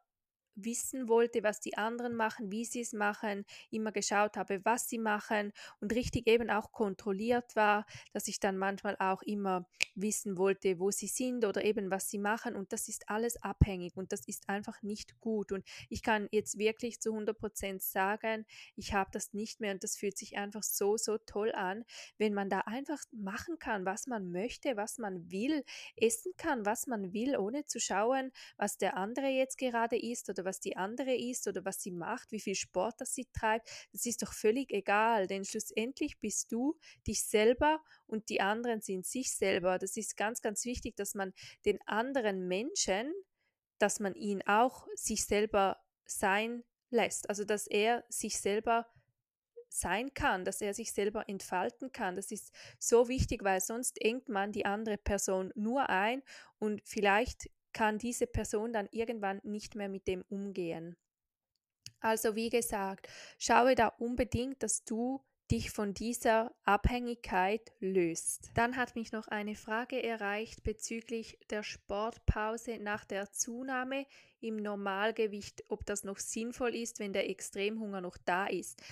wissen 0.56 1.08
wollte, 1.08 1.42
was 1.42 1.60
die 1.60 1.76
anderen 1.76 2.16
machen, 2.16 2.50
wie 2.50 2.64
sie 2.64 2.80
es 2.80 2.92
machen, 2.92 3.44
immer 3.70 3.92
geschaut 3.92 4.36
habe, 4.36 4.64
was 4.64 4.88
sie 4.88 4.98
machen 4.98 5.52
und 5.80 5.94
richtig 5.94 6.26
eben 6.26 6.50
auch 6.50 6.72
kontrolliert 6.72 7.54
war, 7.54 7.86
dass 8.12 8.26
ich 8.28 8.40
dann 8.40 8.56
manchmal 8.56 8.96
auch 8.98 9.22
immer 9.22 9.66
wissen 9.94 10.36
wollte, 10.36 10.78
wo 10.78 10.90
sie 10.90 11.06
sind 11.06 11.44
oder 11.44 11.64
eben 11.64 11.90
was 11.90 12.08
sie 12.08 12.18
machen. 12.18 12.56
Und 12.56 12.72
das 12.72 12.88
ist 12.88 13.08
alles 13.08 13.42
abhängig 13.42 13.96
und 13.96 14.12
das 14.12 14.26
ist 14.26 14.48
einfach 14.48 14.82
nicht 14.82 15.20
gut. 15.20 15.52
Und 15.52 15.64
ich 15.88 16.02
kann 16.02 16.28
jetzt 16.32 16.58
wirklich 16.58 17.00
zu 17.00 17.10
100 17.10 17.38
Prozent 17.38 17.82
sagen, 17.82 18.46
ich 18.76 18.94
habe 18.94 19.10
das 19.12 19.32
nicht 19.32 19.60
mehr 19.60 19.72
und 19.72 19.84
das 19.84 19.96
fühlt 19.96 20.16
sich 20.16 20.36
einfach 20.36 20.62
so, 20.62 20.96
so 20.96 21.18
toll 21.18 21.52
an, 21.52 21.84
wenn 22.18 22.34
man 22.34 22.48
da 22.48 22.60
einfach 22.60 23.02
machen 23.12 23.58
kann, 23.58 23.84
was 23.84 24.06
man 24.06 24.30
möchte, 24.30 24.76
was 24.76 24.98
man 24.98 25.30
will, 25.30 25.64
essen 25.96 26.32
kann, 26.36 26.64
was 26.64 26.86
man 26.86 27.12
will, 27.12 27.36
ohne 27.36 27.66
zu 27.66 27.80
schauen, 27.80 28.32
was 28.56 28.78
der 28.78 28.96
andere 28.96 29.28
jetzt 29.28 29.58
gerade 29.58 29.96
ist 29.96 30.28
oder 30.30 30.44
was 30.46 30.60
die 30.60 30.76
andere 30.76 31.14
ist 31.14 31.46
oder 31.46 31.66
was 31.66 31.82
sie 31.82 31.90
macht, 31.90 32.32
wie 32.32 32.40
viel 32.40 32.54
Sport 32.54 32.94
das 33.00 33.14
sie 33.14 33.26
treibt, 33.32 33.68
das 33.92 34.06
ist 34.06 34.22
doch 34.22 34.32
völlig 34.32 34.72
egal, 34.72 35.26
denn 35.26 35.44
schlussendlich 35.44 36.18
bist 36.18 36.50
du 36.50 36.78
dich 37.06 37.22
selber 37.24 37.82
und 38.06 38.30
die 38.30 38.40
anderen 38.40 38.80
sind 38.80 39.04
sich 39.04 39.34
selber. 39.34 39.78
Das 39.78 39.98
ist 39.98 40.16
ganz, 40.16 40.40
ganz 40.40 40.64
wichtig, 40.64 40.96
dass 40.96 41.14
man 41.14 41.34
den 41.66 41.78
anderen 41.86 42.48
Menschen, 42.48 43.12
dass 43.78 44.00
man 44.00 44.14
ihn 44.14 44.42
auch 44.46 44.86
sich 44.94 45.26
selber 45.26 45.78
sein 46.06 46.64
lässt, 46.88 47.28
also 47.28 47.44
dass 47.44 47.66
er 47.66 48.04
sich 48.08 48.40
selber 48.40 48.86
sein 49.68 50.14
kann, 50.14 50.44
dass 50.44 50.60
er 50.60 50.74
sich 50.74 50.92
selber 50.92 51.28
entfalten 51.28 51.92
kann. 51.92 52.14
Das 52.14 52.30
ist 52.30 52.52
so 52.78 53.08
wichtig, 53.08 53.44
weil 53.44 53.60
sonst 53.60 54.00
engt 54.00 54.28
man 54.28 54.52
die 54.52 54.64
andere 54.64 54.96
Person 54.96 55.52
nur 55.54 55.90
ein 55.90 56.22
und 56.58 56.80
vielleicht 56.84 57.50
kann 57.76 57.98
diese 57.98 58.26
Person 58.26 58.72
dann 58.72 58.88
irgendwann 58.90 59.42
nicht 59.44 59.74
mehr 59.74 59.90
mit 59.90 60.08
dem 60.08 60.24
umgehen. 60.30 60.96
Also 62.00 62.34
wie 62.34 62.48
gesagt, 62.48 63.06
schaue 63.38 63.74
da 63.74 63.88
unbedingt, 63.88 64.62
dass 64.62 64.84
du 64.84 65.20
dich 65.50 65.70
von 65.70 65.92
dieser 65.92 66.54
Abhängigkeit 66.64 67.74
löst. 67.78 68.50
Dann 68.54 68.76
hat 68.76 68.96
mich 68.96 69.12
noch 69.12 69.28
eine 69.28 69.56
Frage 69.56 70.02
erreicht 70.02 70.62
bezüglich 70.62 71.38
der 71.50 71.62
Sportpause 71.62 72.78
nach 72.80 73.04
der 73.04 73.30
Zunahme 73.32 74.06
im 74.40 74.56
Normalgewicht, 74.56 75.64
ob 75.68 75.84
das 75.84 76.02
noch 76.02 76.18
sinnvoll 76.18 76.74
ist, 76.74 76.98
wenn 76.98 77.12
der 77.12 77.28
Extremhunger 77.28 78.00
noch 78.00 78.16
da 78.16 78.46
ist. 78.46 78.82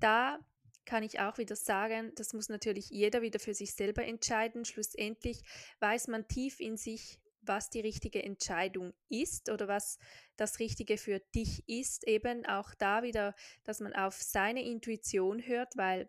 Da 0.00 0.40
kann 0.84 1.04
ich 1.04 1.20
auch 1.20 1.38
wieder 1.38 1.54
sagen, 1.54 2.10
das 2.16 2.32
muss 2.32 2.48
natürlich 2.48 2.90
jeder 2.90 3.22
wieder 3.22 3.38
für 3.38 3.54
sich 3.54 3.72
selber 3.72 4.04
entscheiden. 4.04 4.64
Schlussendlich 4.64 5.44
weiß 5.78 6.08
man 6.08 6.26
tief 6.26 6.58
in 6.58 6.76
sich, 6.76 7.21
was 7.42 7.70
die 7.70 7.80
richtige 7.80 8.22
Entscheidung 8.22 8.92
ist 9.08 9.50
oder 9.50 9.68
was 9.68 9.98
das 10.36 10.58
Richtige 10.58 10.96
für 10.96 11.20
dich 11.34 11.68
ist. 11.68 12.06
Eben 12.06 12.46
auch 12.46 12.74
da 12.74 13.02
wieder, 13.02 13.34
dass 13.64 13.80
man 13.80 13.92
auf 13.92 14.14
seine 14.14 14.64
Intuition 14.64 15.40
hört, 15.46 15.76
weil 15.76 16.08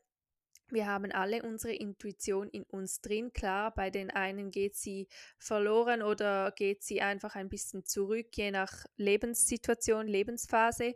wir 0.69 0.87
haben 0.87 1.11
alle 1.11 1.43
unsere 1.43 1.73
Intuition 1.73 2.49
in 2.49 2.63
uns 2.63 3.01
drin. 3.01 3.31
Klar, 3.31 3.73
bei 3.73 3.89
den 3.89 4.09
einen 4.09 4.49
geht 4.49 4.75
sie 4.75 5.07
verloren 5.37 6.01
oder 6.01 6.51
geht 6.51 6.83
sie 6.83 7.01
einfach 7.01 7.35
ein 7.35 7.49
bisschen 7.49 7.85
zurück, 7.85 8.27
je 8.33 8.49
nach 8.49 8.85
Lebenssituation, 8.97 10.07
Lebensphase. 10.07 10.95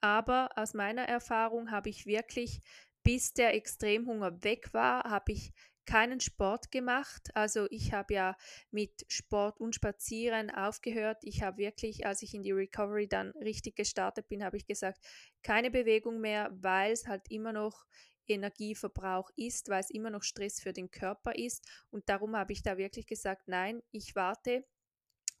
Aber 0.00 0.50
aus 0.56 0.74
meiner 0.74 1.02
Erfahrung 1.02 1.70
habe 1.72 1.88
ich 1.88 2.06
wirklich, 2.06 2.60
bis 3.02 3.32
der 3.32 3.54
Extremhunger 3.54 4.44
weg 4.44 4.72
war, 4.72 5.02
habe 5.04 5.32
ich 5.32 5.52
keinen 5.88 6.20
Sport 6.20 6.70
gemacht. 6.70 7.30
Also 7.34 7.66
ich 7.70 7.94
habe 7.94 8.12
ja 8.12 8.36
mit 8.70 9.06
Sport 9.08 9.58
und 9.58 9.74
Spazieren 9.74 10.50
aufgehört. 10.50 11.16
Ich 11.22 11.42
habe 11.42 11.56
wirklich, 11.56 12.04
als 12.04 12.20
ich 12.20 12.34
in 12.34 12.42
die 12.42 12.52
Recovery 12.52 13.08
dann 13.08 13.30
richtig 13.40 13.74
gestartet 13.74 14.28
bin, 14.28 14.44
habe 14.44 14.58
ich 14.58 14.66
gesagt, 14.66 14.98
keine 15.42 15.70
Bewegung 15.70 16.20
mehr, 16.20 16.50
weil 16.52 16.92
es 16.92 17.06
halt 17.06 17.22
immer 17.30 17.54
noch 17.54 17.86
Energieverbrauch 18.26 19.30
ist, 19.36 19.70
weil 19.70 19.80
es 19.80 19.88
immer 19.88 20.10
noch 20.10 20.22
Stress 20.24 20.60
für 20.60 20.74
den 20.74 20.90
Körper 20.90 21.34
ist. 21.34 21.66
Und 21.90 22.06
darum 22.10 22.36
habe 22.36 22.52
ich 22.52 22.62
da 22.62 22.76
wirklich 22.76 23.06
gesagt, 23.06 23.48
nein, 23.48 23.80
ich 23.90 24.14
warte 24.14 24.66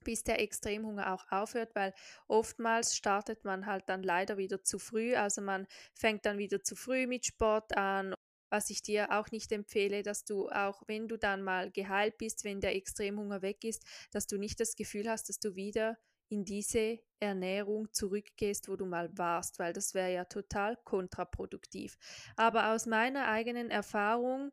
bis 0.02 0.22
der 0.22 0.40
Extremhunger 0.40 1.12
auch 1.12 1.30
aufhört, 1.30 1.74
weil 1.74 1.92
oftmals 2.26 2.96
startet 2.96 3.44
man 3.44 3.66
halt 3.66 3.86
dann 3.88 4.02
leider 4.02 4.38
wieder 4.38 4.62
zu 4.62 4.78
früh. 4.78 5.14
Also 5.14 5.42
man 5.42 5.66
fängt 5.92 6.24
dann 6.24 6.38
wieder 6.38 6.62
zu 6.62 6.74
früh 6.74 7.06
mit 7.06 7.26
Sport 7.26 7.76
an 7.76 8.14
was 8.50 8.70
ich 8.70 8.82
dir 8.82 9.12
auch 9.12 9.30
nicht 9.30 9.52
empfehle, 9.52 10.02
dass 10.02 10.24
du 10.24 10.48
auch, 10.48 10.82
wenn 10.86 11.08
du 11.08 11.16
dann 11.16 11.42
mal 11.42 11.70
geheilt 11.70 12.18
bist, 12.18 12.44
wenn 12.44 12.60
der 12.60 12.74
Extremhunger 12.74 13.42
weg 13.42 13.64
ist, 13.64 13.84
dass 14.10 14.26
du 14.26 14.38
nicht 14.38 14.60
das 14.60 14.76
Gefühl 14.76 15.08
hast, 15.08 15.28
dass 15.28 15.38
du 15.38 15.54
wieder 15.54 15.98
in 16.28 16.44
diese 16.44 16.98
Ernährung 17.20 17.92
zurückgehst, 17.92 18.68
wo 18.68 18.76
du 18.76 18.86
mal 18.86 19.10
warst, 19.16 19.58
weil 19.58 19.72
das 19.72 19.94
wäre 19.94 20.12
ja 20.12 20.24
total 20.24 20.76
kontraproduktiv. 20.84 21.96
Aber 22.36 22.72
aus 22.72 22.86
meiner 22.86 23.28
eigenen 23.28 23.70
Erfahrung 23.70 24.52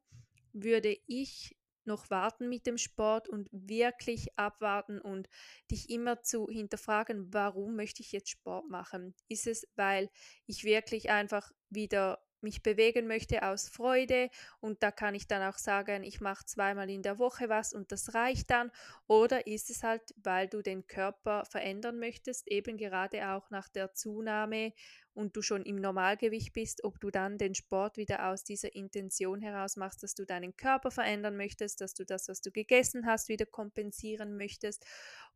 würde 0.53 0.97
ich 1.05 1.55
noch 1.85 2.09
warten 2.09 2.49
mit 2.49 2.65
dem 2.65 2.77
Sport 2.77 3.29
und 3.29 3.47
wirklich 3.51 4.27
abwarten 4.37 4.99
und 4.99 5.29
dich 5.69 5.89
immer 5.89 6.23
zu 6.23 6.47
hinterfragen, 6.47 7.31
warum 7.33 7.75
möchte 7.75 8.01
ich 8.01 8.11
jetzt 8.11 8.29
Sport 8.29 8.69
machen? 8.69 9.13
Ist 9.27 9.45
es, 9.45 9.67
weil 9.75 10.09
ich 10.47 10.63
wirklich 10.63 11.11
einfach 11.11 11.51
wieder 11.69 12.24
mich 12.45 12.63
bewegen 12.63 13.07
möchte 13.07 13.43
aus 13.43 13.67
Freude 13.67 14.29
und 14.61 14.81
da 14.81 14.91
kann 14.91 15.13
ich 15.15 15.27
dann 15.27 15.41
auch 15.41 15.57
sagen, 15.57 16.03
ich 16.03 16.21
mache 16.21 16.45
zweimal 16.45 16.89
in 16.89 17.01
der 17.01 17.19
Woche 17.19 17.49
was 17.49 17.73
und 17.73 17.91
das 17.91 18.13
reicht 18.13 18.49
dann 18.51 18.71
oder 19.07 19.47
ist 19.47 19.69
es 19.69 19.83
halt, 19.83 20.13
weil 20.15 20.47
du 20.47 20.61
den 20.61 20.87
Körper 20.87 21.43
verändern 21.43 21.99
möchtest, 21.99 22.47
eben 22.47 22.77
gerade 22.77 23.29
auch 23.31 23.49
nach 23.49 23.67
der 23.67 23.93
Zunahme 23.93 24.71
und 25.13 25.35
du 25.35 25.41
schon 25.41 25.63
im 25.63 25.77
Normalgewicht 25.77 26.53
bist, 26.53 26.83
ob 26.83 26.99
du 26.99 27.09
dann 27.09 27.37
den 27.37 27.55
Sport 27.55 27.97
wieder 27.97 28.29
aus 28.29 28.43
dieser 28.43 28.75
Intention 28.75 29.41
heraus 29.41 29.75
machst, 29.77 30.03
dass 30.03 30.13
du 30.13 30.25
deinen 30.25 30.55
Körper 30.55 30.91
verändern 30.91 31.35
möchtest, 31.37 31.81
dass 31.81 31.93
du 31.93 32.05
das, 32.05 32.27
was 32.27 32.41
du 32.41 32.51
gegessen 32.51 33.05
hast, 33.05 33.29
wieder 33.29 33.45
kompensieren 33.45 34.37
möchtest 34.37 34.85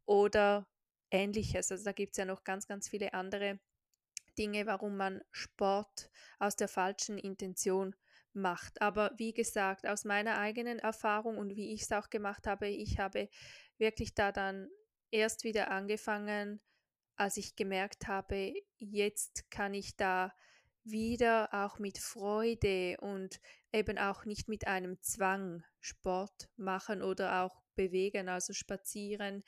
oder 0.06 0.68
ähnliches. 1.12 1.72
Also 1.72 1.84
da 1.86 1.92
gibt 1.92 2.13
es 2.13 2.18
ja 2.18 2.25
noch 2.25 2.44
ganz, 2.44 2.68
ganz 2.68 2.89
viele 2.89 3.13
andere 3.13 3.60
Dinge, 4.39 4.65
warum 4.65 4.98
man 4.98 5.22
Sport 5.31 6.10
aus 6.39 6.55
der 6.55 6.69
falschen 6.69 7.17
Intention 7.17 7.96
macht. 8.34 8.81
Aber 8.81 9.12
wie 9.17 9.34
gesagt, 9.34 9.86
aus 9.86 10.05
meiner 10.05 10.38
eigenen 10.39 10.79
Erfahrung 10.79 11.38
und 11.38 11.55
wie 11.55 11.74
ich 11.74 11.84
es 11.84 11.91
auch 11.91 12.10
gemacht 12.10 12.48
habe, 12.48 12.67
ich 12.67 12.98
habe 13.00 13.29
wirklich 13.77 14.15
da 14.15 14.31
dann 14.31 14.69
erst 15.12 15.43
wieder 15.43 15.69
angefangen, 15.72 16.62
als 17.15 17.38
ich 17.38 17.55
gemerkt 17.55 18.08
habe, 18.08 18.53
jetzt 18.77 19.51
kann 19.51 19.74
ich 19.74 19.98
da 19.98 20.34
wieder 20.86 21.50
auch 21.53 21.77
mit 21.77 21.98
Freude 21.98 22.98
und 23.01 23.41
eben 23.74 23.98
auch 23.98 24.25
nicht 24.25 24.48
mit 24.48 24.67
einem 24.67 25.01
Zwang 25.01 25.63
Sport 25.81 26.50
machen 26.55 27.03
oder 27.03 27.43
auch 27.43 27.62
bewegen, 27.75 28.29
also 28.29 28.53
spazieren, 28.53 29.43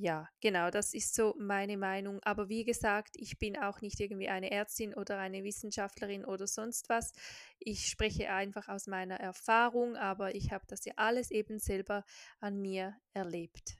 ja, 0.00 0.28
genau, 0.40 0.70
das 0.70 0.94
ist 0.94 1.16
so 1.16 1.34
meine 1.40 1.76
Meinung. 1.76 2.20
Aber 2.22 2.48
wie 2.48 2.64
gesagt, 2.64 3.16
ich 3.16 3.36
bin 3.36 3.58
auch 3.58 3.80
nicht 3.80 3.98
irgendwie 3.98 4.28
eine 4.28 4.52
Ärztin 4.52 4.94
oder 4.94 5.18
eine 5.18 5.42
Wissenschaftlerin 5.42 6.24
oder 6.24 6.46
sonst 6.46 6.88
was. 6.88 7.12
Ich 7.58 7.86
spreche 7.86 8.30
einfach 8.30 8.68
aus 8.68 8.86
meiner 8.86 9.16
Erfahrung, 9.16 9.96
aber 9.96 10.36
ich 10.36 10.52
habe 10.52 10.64
das 10.68 10.84
ja 10.84 10.92
alles 10.94 11.32
eben 11.32 11.58
selber 11.58 12.04
an 12.38 12.60
mir 12.60 12.94
erlebt. 13.12 13.76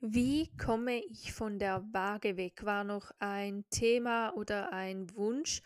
Wie 0.00 0.54
komme 0.58 1.02
ich 1.02 1.32
von 1.32 1.58
der 1.58 1.82
Waage 1.92 2.36
weg? 2.36 2.66
War 2.66 2.84
noch 2.84 3.10
ein 3.18 3.64
Thema 3.70 4.34
oder 4.34 4.70
ein 4.70 5.16
Wunsch. 5.16 5.62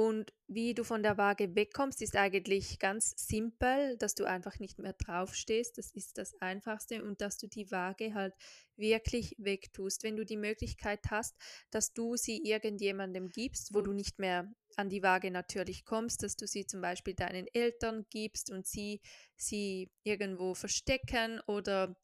Und 0.00 0.32
wie 0.48 0.72
du 0.72 0.82
von 0.82 1.02
der 1.02 1.18
Waage 1.18 1.54
wegkommst, 1.54 2.00
ist 2.00 2.16
eigentlich 2.16 2.78
ganz 2.78 3.12
simpel, 3.18 3.98
dass 3.98 4.14
du 4.14 4.24
einfach 4.24 4.58
nicht 4.58 4.78
mehr 4.78 4.94
draufstehst. 4.94 5.76
Das 5.76 5.90
ist 5.90 6.16
das 6.16 6.32
Einfachste 6.40 7.04
und 7.04 7.20
dass 7.20 7.36
du 7.36 7.48
die 7.48 7.70
Waage 7.70 8.14
halt 8.14 8.32
wirklich 8.76 9.34
wegtust. 9.36 10.02
Wenn 10.02 10.16
du 10.16 10.24
die 10.24 10.38
Möglichkeit 10.38 11.00
hast, 11.10 11.36
dass 11.70 11.92
du 11.92 12.16
sie 12.16 12.38
irgendjemandem 12.42 13.28
gibst, 13.28 13.74
wo 13.74 13.82
du 13.82 13.92
nicht 13.92 14.18
mehr 14.18 14.50
an 14.76 14.88
die 14.88 15.02
Waage 15.02 15.30
natürlich 15.30 15.84
kommst, 15.84 16.22
dass 16.22 16.34
du 16.34 16.46
sie 16.46 16.64
zum 16.64 16.80
Beispiel 16.80 17.12
deinen 17.12 17.46
Eltern 17.52 18.06
gibst 18.08 18.50
und 18.50 18.66
sie 18.66 19.02
sie 19.36 19.90
irgendwo 20.02 20.54
verstecken 20.54 21.40
oder 21.46 21.94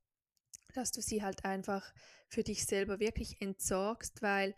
dass 0.74 0.92
du 0.92 1.00
sie 1.00 1.22
halt 1.22 1.46
einfach 1.46 1.94
für 2.28 2.42
dich 2.42 2.66
selber 2.66 3.00
wirklich 3.00 3.40
entsorgst, 3.40 4.20
weil 4.20 4.54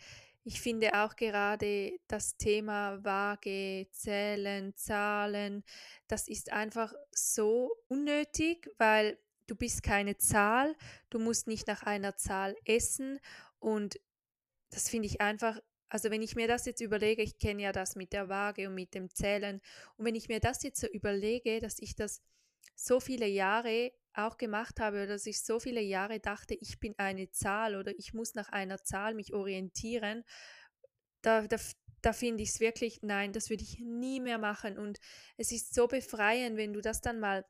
ich 0.48 0.62
finde 0.62 0.94
auch 0.94 1.14
gerade 1.14 1.92
das 2.06 2.38
Thema 2.38 3.04
Waage, 3.04 3.86
Zählen, 3.90 4.74
Zahlen, 4.76 5.62
das 6.06 6.26
ist 6.26 6.50
einfach 6.50 6.94
so 7.10 7.76
unnötig, 7.88 8.66
weil 8.78 9.18
du 9.46 9.54
bist 9.54 9.82
keine 9.82 10.16
Zahl, 10.16 10.74
du 11.10 11.18
musst 11.18 11.48
nicht 11.48 11.66
nach 11.66 11.82
einer 11.82 12.16
Zahl 12.16 12.56
essen 12.64 13.20
und 13.58 14.00
das 14.70 14.88
finde 14.88 15.08
ich 15.08 15.20
einfach, 15.20 15.60
also 15.90 16.10
wenn 16.10 16.22
ich 16.22 16.34
mir 16.34 16.48
das 16.48 16.64
jetzt 16.64 16.80
überlege, 16.80 17.20
ich 17.20 17.36
kenne 17.36 17.64
ja 17.64 17.72
das 17.72 17.94
mit 17.94 18.14
der 18.14 18.30
Waage 18.30 18.68
und 18.68 18.74
mit 18.74 18.94
dem 18.94 19.10
Zählen 19.10 19.60
und 19.98 20.06
wenn 20.06 20.14
ich 20.14 20.28
mir 20.28 20.40
das 20.40 20.62
jetzt 20.62 20.80
so 20.80 20.86
überlege, 20.86 21.60
dass 21.60 21.78
ich 21.78 21.94
das 21.94 22.22
so 22.74 23.00
viele 23.00 23.26
Jahre 23.26 23.92
auch 24.14 24.36
gemacht 24.36 24.80
habe 24.80 24.96
oder 24.98 25.06
dass 25.06 25.26
ich 25.26 25.42
so 25.42 25.60
viele 25.60 25.80
Jahre 25.80 26.20
dachte, 26.20 26.54
ich 26.54 26.80
bin 26.80 26.94
eine 26.98 27.30
Zahl 27.30 27.76
oder 27.76 27.92
ich 27.98 28.14
muss 28.14 28.34
nach 28.34 28.48
einer 28.48 28.82
Zahl 28.82 29.14
mich 29.14 29.32
orientieren, 29.32 30.24
da, 31.22 31.46
da, 31.46 31.56
da 32.02 32.12
finde 32.12 32.42
ich 32.42 32.50
es 32.50 32.60
wirklich, 32.60 33.00
nein, 33.02 33.32
das 33.32 33.50
würde 33.50 33.62
ich 33.62 33.78
nie 33.80 34.20
mehr 34.20 34.38
machen. 34.38 34.78
Und 34.78 34.98
es 35.36 35.52
ist 35.52 35.74
so 35.74 35.86
befreiend, 35.86 36.56
wenn 36.56 36.72
du 36.72 36.80
das 36.80 37.00
dann 37.00 37.20
mal 37.20 37.44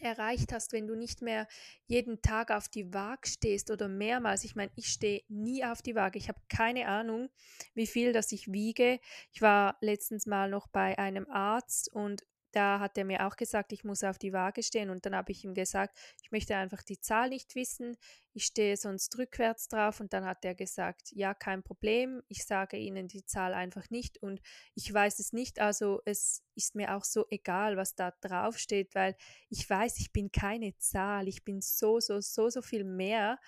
erreicht 0.00 0.52
hast, 0.52 0.72
wenn 0.72 0.86
du 0.86 0.96
nicht 0.96 1.22
mehr 1.22 1.46
jeden 1.86 2.20
Tag 2.20 2.50
auf 2.50 2.68
die 2.68 2.92
Waage 2.92 3.28
stehst 3.28 3.70
oder 3.70 3.88
mehrmals. 3.88 4.44
Ich 4.44 4.56
meine, 4.56 4.72
ich 4.74 4.88
stehe 4.88 5.22
nie 5.28 5.64
auf 5.64 5.82
die 5.82 5.94
Waage. 5.94 6.18
Ich 6.18 6.28
habe 6.28 6.40
keine 6.48 6.88
Ahnung, 6.88 7.28
wie 7.74 7.86
viel 7.86 8.12
das 8.12 8.32
ich 8.32 8.50
wiege. 8.52 8.98
Ich 9.32 9.40
war 9.40 9.76
letztens 9.80 10.26
mal 10.26 10.50
noch 10.50 10.66
bei 10.66 10.98
einem 10.98 11.28
Arzt 11.30 11.92
und 11.92 12.24
da 12.54 12.80
hat 12.80 12.96
er 12.96 13.04
mir 13.04 13.26
auch 13.26 13.36
gesagt, 13.36 13.72
ich 13.72 13.84
muss 13.84 14.04
auf 14.04 14.18
die 14.18 14.32
Waage 14.32 14.62
stehen 14.62 14.90
und 14.90 15.04
dann 15.04 15.14
habe 15.14 15.32
ich 15.32 15.44
ihm 15.44 15.54
gesagt, 15.54 15.96
ich 16.22 16.30
möchte 16.30 16.56
einfach 16.56 16.82
die 16.82 17.00
Zahl 17.00 17.28
nicht 17.28 17.54
wissen, 17.54 17.96
ich 18.32 18.44
stehe 18.44 18.76
sonst 18.76 19.16
rückwärts 19.18 19.68
drauf 19.68 20.00
und 20.00 20.12
dann 20.12 20.24
hat 20.24 20.44
er 20.44 20.54
gesagt, 20.54 21.10
ja, 21.12 21.34
kein 21.34 21.62
Problem, 21.62 22.22
ich 22.28 22.44
sage 22.44 22.76
Ihnen 22.76 23.08
die 23.08 23.24
Zahl 23.24 23.54
einfach 23.54 23.90
nicht 23.90 24.22
und 24.22 24.40
ich 24.74 24.92
weiß 24.92 25.18
es 25.18 25.32
nicht, 25.32 25.60
also 25.60 26.00
es 26.04 26.42
ist 26.54 26.74
mir 26.74 26.96
auch 26.96 27.04
so 27.04 27.26
egal, 27.30 27.76
was 27.76 27.94
da 27.94 28.12
drauf 28.20 28.58
steht, 28.58 28.94
weil 28.94 29.16
ich 29.50 29.68
weiß, 29.68 29.98
ich 29.98 30.12
bin 30.12 30.30
keine 30.30 30.76
Zahl, 30.78 31.28
ich 31.28 31.44
bin 31.44 31.60
so, 31.60 32.00
so, 32.00 32.20
so, 32.20 32.50
so 32.50 32.62
viel 32.62 32.84
mehr 32.84 33.38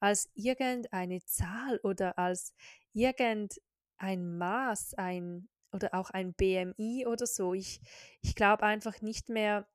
als 0.00 0.30
irgendeine 0.34 1.24
Zahl 1.24 1.80
oder 1.82 2.18
als 2.18 2.54
irgendein 2.92 4.36
Maß, 4.38 4.94
ein 4.94 5.48
oder 5.74 5.94
auch 5.94 6.10
ein 6.10 6.32
BMI 6.32 7.06
oder 7.06 7.26
so. 7.26 7.52
Ich, 7.52 7.80
ich 8.22 8.34
glaube 8.34 8.62
einfach 8.62 9.02
nicht 9.02 9.28
mehr 9.28 9.66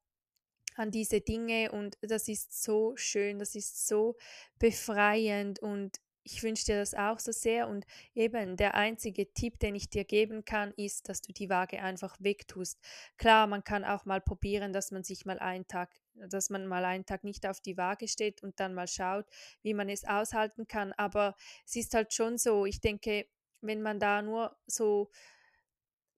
an 0.76 0.92
diese 0.92 1.20
Dinge 1.20 1.72
und 1.72 1.98
das 2.02 2.28
ist 2.28 2.64
so 2.64 2.96
schön, 2.96 3.38
das 3.38 3.54
ist 3.54 3.88
so 3.88 4.16
befreiend 4.60 5.60
und 5.60 6.00
ich 6.24 6.44
wünsche 6.44 6.66
dir 6.66 6.78
das 6.78 6.94
auch 6.94 7.20
so 7.20 7.32
sehr 7.32 7.68
und 7.68 7.86
eben 8.14 8.56
der 8.56 8.76
einzige 8.76 9.34
Tipp, 9.34 9.60
den 9.60 9.76
ich 9.76 9.90
dir 9.90 10.04
geben 10.04 10.46
kann, 10.46 10.74
ist, 10.78 11.10
dass 11.10 11.22
du 11.22 11.34
die 11.34 11.50
Waage 11.50 11.82
einfach 11.82 12.18
wegtust. 12.20 12.80
Klar, 13.18 13.48
man 13.48 13.64
kann 13.64 13.84
auch 13.84 14.06
mal 14.06 14.22
probieren, 14.22 14.72
dass 14.72 14.92
man 14.92 15.04
sich 15.04 15.26
mal 15.26 15.40
einen 15.40 15.68
Tag, 15.68 15.92
dass 16.14 16.50
man 16.50 16.68
mal 16.68 16.86
einen 16.86 17.06
Tag 17.06 17.24
nicht 17.24 17.48
auf 17.48 17.62
die 17.62 17.78
Waage 17.78 18.08
steht 18.08 18.44
und 18.44 18.60
dann 18.60 18.74
mal 18.74 18.88
schaut, 18.88 19.26
wie 19.64 19.74
man 19.74 19.90
es 19.90 20.06
aushalten 20.06 20.68
kann. 20.68 20.94
Aber 20.94 21.36
es 21.66 21.76
ist 21.76 21.94
halt 21.94 22.14
schon 22.14 22.38
so, 22.38 22.66
ich 22.66 22.80
denke, 22.80 23.26
wenn 23.62 23.82
man 23.82 24.00
da 24.00 24.22
nur 24.22 24.56
so 24.68 25.10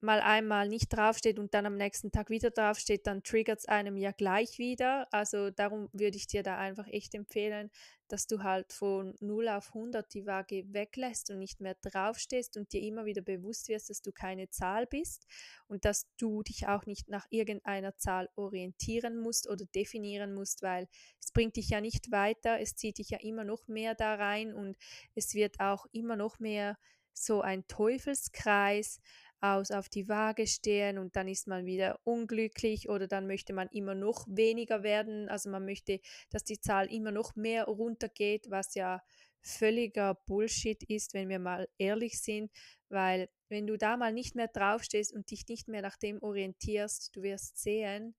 mal 0.02 0.20
einmal 0.20 0.68
nicht 0.68 0.90
draufsteht 0.90 1.40
und 1.40 1.54
dann 1.54 1.66
am 1.66 1.76
nächsten 1.76 2.12
Tag 2.12 2.30
wieder 2.30 2.50
draufsteht, 2.50 3.08
dann 3.08 3.24
triggert 3.24 3.60
es 3.60 3.68
einem 3.68 3.98
ja 3.98 4.12
gleich 4.12 4.58
wieder. 4.58 5.08
Also 5.12 5.52
darum 5.52 5.90
würde 5.94 6.18
ich 6.18 6.28
dir 6.28 6.44
da 6.44 6.58
einfach 6.58 6.88
echt 6.88 7.14
empfehlen, 7.14 7.70
dass 8.08 8.28
du 8.28 8.44
halt 8.44 8.74
von 8.74 9.16
0 9.22 9.48
auf 9.48 9.68
100 9.70 10.14
die 10.14 10.26
Waage 10.26 10.66
weglässt 10.74 11.30
und 11.30 11.40
nicht 11.40 11.62
mehr 11.62 11.76
draufstehst 11.82 12.58
und 12.58 12.74
dir 12.74 12.82
immer 12.82 13.06
wieder 13.06 13.22
bewusst 13.22 13.70
wirst, 13.70 13.90
dass 13.90 14.02
du 14.02 14.12
keine 14.12 14.50
Zahl 14.50 14.86
bist 14.86 15.26
und 15.68 15.86
dass 15.86 16.08
du 16.18 16.44
dich 16.44 16.68
auch 16.68 16.86
nicht 16.86 17.08
nach 17.08 17.26
irgendeiner 17.30 17.98
Zahl 17.98 18.30
orientieren 18.36 19.18
musst 19.18 19.50
oder 19.50 19.66
definieren 19.66 20.34
musst, 20.34 20.62
weil 20.62 20.88
es 21.22 21.32
bringt 21.32 21.56
dich 21.56 21.70
ja 21.70 21.80
nicht 21.80 22.12
weiter, 22.12 22.60
es 22.60 22.76
zieht 22.76 22.98
dich 22.98 23.12
ja 23.12 23.20
immer 23.22 23.44
noch 23.44 23.68
mehr 23.68 23.96
da 23.96 24.16
rein 24.16 24.54
und 24.54 24.78
es 25.16 25.34
wird 25.34 25.60
auch 25.60 25.86
immer 25.92 26.16
noch 26.16 26.40
mehr 26.40 26.78
so 27.14 27.42
ein 27.42 27.68
Teufelskreis 27.68 29.00
aus 29.42 29.72
auf 29.72 29.90
die 29.90 30.08
Waage 30.08 30.48
stehen 30.48 30.98
und 30.98 31.16
dann 31.16 31.28
ist 31.28 31.48
man 31.48 31.66
wieder 31.66 32.00
unglücklich 32.04 32.90
oder 32.90 33.08
dann 33.08 33.28
möchte 33.28 33.54
man 33.54 33.68
immer 33.70 33.96
noch 33.96 34.26
weniger 34.28 34.84
werden. 34.84 35.30
Also 35.30 35.50
man 35.50 35.66
möchte, 35.66 36.00
dass 36.30 36.44
die 36.44 36.60
Zahl 36.60 36.92
immer 36.92 37.12
noch 37.12 37.36
mehr 37.36 37.66
runtergeht, 37.66 38.50
was 38.50 38.76
ja 38.76 39.02
völliger 39.42 40.16
Bullshit 40.28 40.84
ist, 40.84 41.14
wenn 41.14 41.28
wir 41.28 41.40
mal 41.40 41.68
ehrlich 41.78 42.22
sind, 42.22 42.52
weil 42.90 43.30
wenn 43.50 43.68
du 43.68 43.78
da 43.78 43.98
mal 43.98 44.14
nicht 44.14 44.36
mehr 44.36 44.48
draufstehst 44.48 45.14
und 45.14 45.30
dich 45.32 45.48
nicht 45.48 45.68
mehr 45.68 45.82
nach 45.82 45.98
dem 45.98 46.22
orientierst, 46.22 47.16
du 47.16 47.24
wirst 47.24 47.58
sehen, 47.58 48.16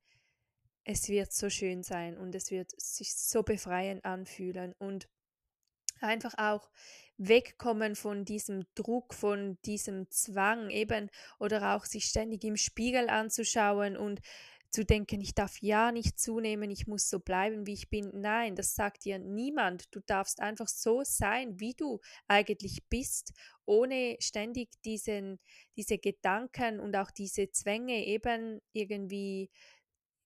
es 0.84 1.08
wird 1.08 1.32
so 1.32 1.48
schön 1.48 1.82
sein 1.82 2.18
und 2.18 2.34
es 2.34 2.50
wird 2.50 2.70
sich 2.80 3.14
so 3.14 3.42
befreiend 3.42 4.04
anfühlen 4.04 4.74
und 4.78 5.08
einfach 6.00 6.34
auch 6.36 6.68
wegkommen 7.28 7.94
von 7.94 8.24
diesem 8.24 8.64
Druck, 8.74 9.14
von 9.14 9.58
diesem 9.64 10.10
Zwang 10.10 10.70
eben 10.70 11.10
oder 11.38 11.74
auch 11.74 11.84
sich 11.84 12.04
ständig 12.04 12.44
im 12.44 12.56
Spiegel 12.56 13.08
anzuschauen 13.08 13.96
und 13.96 14.20
zu 14.72 14.86
denken, 14.86 15.20
ich 15.20 15.34
darf 15.34 15.58
ja 15.60 15.92
nicht 15.92 16.18
zunehmen, 16.18 16.70
ich 16.70 16.86
muss 16.86 17.10
so 17.10 17.20
bleiben, 17.20 17.66
wie 17.66 17.74
ich 17.74 17.90
bin. 17.90 18.10
Nein, 18.14 18.56
das 18.56 18.74
sagt 18.74 19.04
dir 19.04 19.18
niemand. 19.18 19.94
Du 19.94 20.00
darfst 20.00 20.40
einfach 20.40 20.66
so 20.66 21.02
sein, 21.04 21.60
wie 21.60 21.74
du 21.74 22.00
eigentlich 22.26 22.82
bist, 22.88 23.34
ohne 23.66 24.16
ständig 24.18 24.70
diesen, 24.82 25.38
diese 25.76 25.98
Gedanken 25.98 26.80
und 26.80 26.96
auch 26.96 27.10
diese 27.10 27.50
Zwänge 27.50 28.06
eben 28.06 28.60
irgendwie 28.72 29.50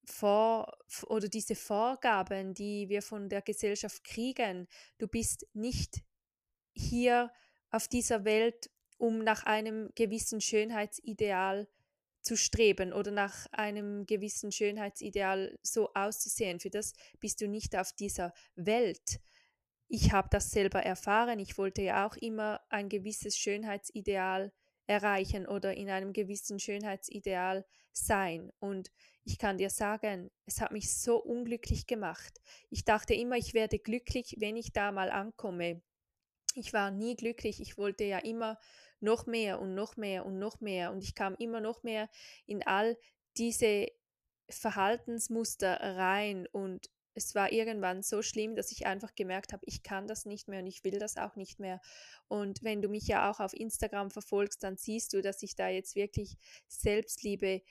vor 0.05 0.73
oder 1.09 1.29
diese 1.29 1.57
Vorgaben, 1.57 2.55
die 2.55 2.88
wir 2.88 3.03
von 3.03 3.29
der 3.29 3.43
Gesellschaft 3.43 4.05
kriegen. 4.05 4.69
Du 4.99 5.09
bist 5.09 5.45
nicht 5.55 6.05
hier 6.76 7.33
auf 7.71 7.88
dieser 7.88 8.25
Welt, 8.25 8.71
um 8.99 9.18
nach 9.25 9.45
einem 9.45 9.90
gewissen 9.95 10.40
Schönheitsideal 10.40 11.68
zu 12.23 12.37
streben 12.37 12.92
oder 12.92 13.11
nach 13.11 13.47
einem 13.52 14.04
gewissen 14.04 14.50
Schönheitsideal 14.50 15.59
so 15.62 15.92
auszusehen. 15.95 16.61
Für 16.61 16.71
das 16.71 16.92
bist 17.21 17.40
du 17.40 17.49
nicht 17.49 17.76
auf 17.76 17.92
dieser 17.92 18.33
Welt. 18.56 19.21
Ich 19.88 20.12
habe 20.12 20.28
das 20.30 20.50
selber 20.50 20.83
erfahren. 20.83 21.38
Ich 21.38 21.56
wollte 21.56 21.83
ja 21.83 22.06
auch 22.06 22.16
immer 22.16 22.61
ein 22.68 22.88
gewisses 22.88 23.38
Schönheitsideal 23.38 24.52
erreichen 24.87 25.47
oder 25.47 25.75
in 25.75 25.88
einem 25.88 26.12
gewissen 26.12 26.59
Schönheitsideal 26.59 27.64
sein. 27.92 28.50
Und 28.59 28.90
ich 29.25 29.38
kann 29.38 29.59
dir 29.59 29.71
sagen, 29.71 30.30
es 30.47 30.61
hat 30.61 30.73
mich 30.73 30.92
so 30.92 31.23
unglücklich 31.23 31.87
gemacht. 31.87 32.40
Ich 32.71 32.85
dachte 32.85 33.14
immer, 33.14 33.37
ich 33.37 33.54
werde 33.54 33.78
glücklich, 33.78 34.37
wenn 34.38 34.56
ich 34.56 34.73
da 34.73 34.90
mal 34.90 35.11
ankomme 35.11 35.83
ich 36.57 36.73
war 36.73 36.91
nie 36.91 37.17
glücklich. 37.17 37.61
Ich 37.61 37.77
wollte 37.77 38.05
ja 38.05 38.19
immer 38.19 38.59
noch 39.01 39.27
mehr 39.27 39.61
und 39.61 39.75
noch 39.75 39.97
mehr 39.97 40.25
und 40.25 40.39
noch 40.39 40.61
mehr. 40.61 40.91
Und 40.93 41.03
ich 41.03 41.15
kam 41.15 41.35
immer 41.37 41.61
noch 41.61 41.83
mehr 41.83 42.09
in 42.47 42.67
all 42.67 42.97
diese 43.37 43.89
Verhaltensmuster 44.49 45.78
rein. 45.80 46.47
Und 46.50 46.89
es 47.15 47.35
war 47.35 47.52
irgendwann 47.52 48.02
so 48.02 48.23
schlimm, 48.23 48.57
dass 48.57 48.73
ich 48.73 48.87
einfach 48.87 49.15
gemerkt 49.15 49.52
habe, 49.52 49.65
ich 49.67 49.83
kann 49.83 50.07
das 50.07 50.25
nicht 50.25 50.49
mehr 50.49 50.61
und 50.61 50.67
ich 50.67 50.85
will 50.85 50.99
das 50.99 51.17
auch 51.17 51.37
nicht 51.37 51.61
mehr. 51.61 51.80
Und 52.28 52.63
wenn 52.63 52.83
du 52.83 52.89
mich 52.89 53.07
ja 53.07 53.30
auch 53.30 53.41
auf 53.41 53.54
Instagram 53.54 54.11
verfolgst, 54.11 54.63
dann 54.63 54.76
siehst 54.76 55.13
du, 55.13 55.23
dass 55.23 55.43
ich 55.43 55.57
da 55.57 55.69
jetzt 55.69 55.95
wirklich 55.95 56.37
Selbstliebe, 56.69 57.63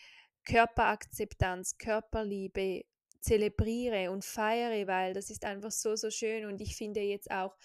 Körperakzeptanz, 0.46 1.78
Körperliebe 1.78 2.86
zelebriere 3.20 4.12
und 4.12 4.24
feiere, 4.24 4.86
weil 4.86 5.16
das 5.16 5.32
ist 5.32 5.46
einfach 5.46 5.72
so, 5.72 5.96
so 5.96 6.12
schön. 6.12 6.46
Und 6.46 6.62
ich 6.62 6.76
finde 6.76 7.02
jetzt 7.02 7.32
auch, 7.32 7.56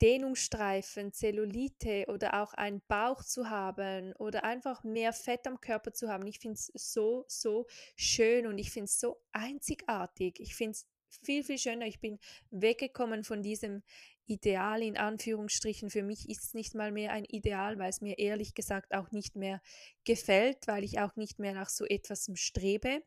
Dehnungsstreifen, 0.00 1.12
Zellulite 1.12 2.06
oder 2.08 2.42
auch 2.42 2.54
einen 2.54 2.82
Bauch 2.86 3.24
zu 3.24 3.50
haben 3.50 4.12
oder 4.14 4.44
einfach 4.44 4.84
mehr 4.84 5.12
Fett 5.12 5.46
am 5.46 5.60
Körper 5.60 5.92
zu 5.92 6.08
haben. 6.08 6.26
Ich 6.26 6.38
finde 6.38 6.54
es 6.54 6.70
so, 6.74 7.24
so 7.28 7.66
schön 7.96 8.46
und 8.46 8.58
ich 8.58 8.70
finde 8.70 8.84
es 8.84 9.00
so 9.00 9.20
einzigartig. 9.32 10.38
Ich 10.40 10.54
finde 10.54 10.72
es 10.72 10.86
viel, 11.22 11.42
viel 11.42 11.58
schöner. 11.58 11.86
Ich 11.86 12.00
bin 12.00 12.18
weggekommen 12.50 13.24
von 13.24 13.42
diesem 13.42 13.82
Ideal 14.26 14.82
in 14.82 14.98
Anführungsstrichen. 14.98 15.90
Für 15.90 16.02
mich 16.02 16.28
ist 16.28 16.44
es 16.44 16.54
nicht 16.54 16.74
mal 16.74 16.92
mehr 16.92 17.12
ein 17.12 17.24
Ideal, 17.24 17.78
weil 17.78 17.90
es 17.90 18.00
mir 18.00 18.18
ehrlich 18.18 18.54
gesagt 18.54 18.94
auch 18.94 19.10
nicht 19.10 19.36
mehr 19.36 19.60
gefällt, 20.04 20.66
weil 20.66 20.84
ich 20.84 21.00
auch 21.00 21.16
nicht 21.16 21.38
mehr 21.38 21.54
nach 21.54 21.70
so 21.70 21.84
etwas 21.86 22.30
strebe. 22.34 23.02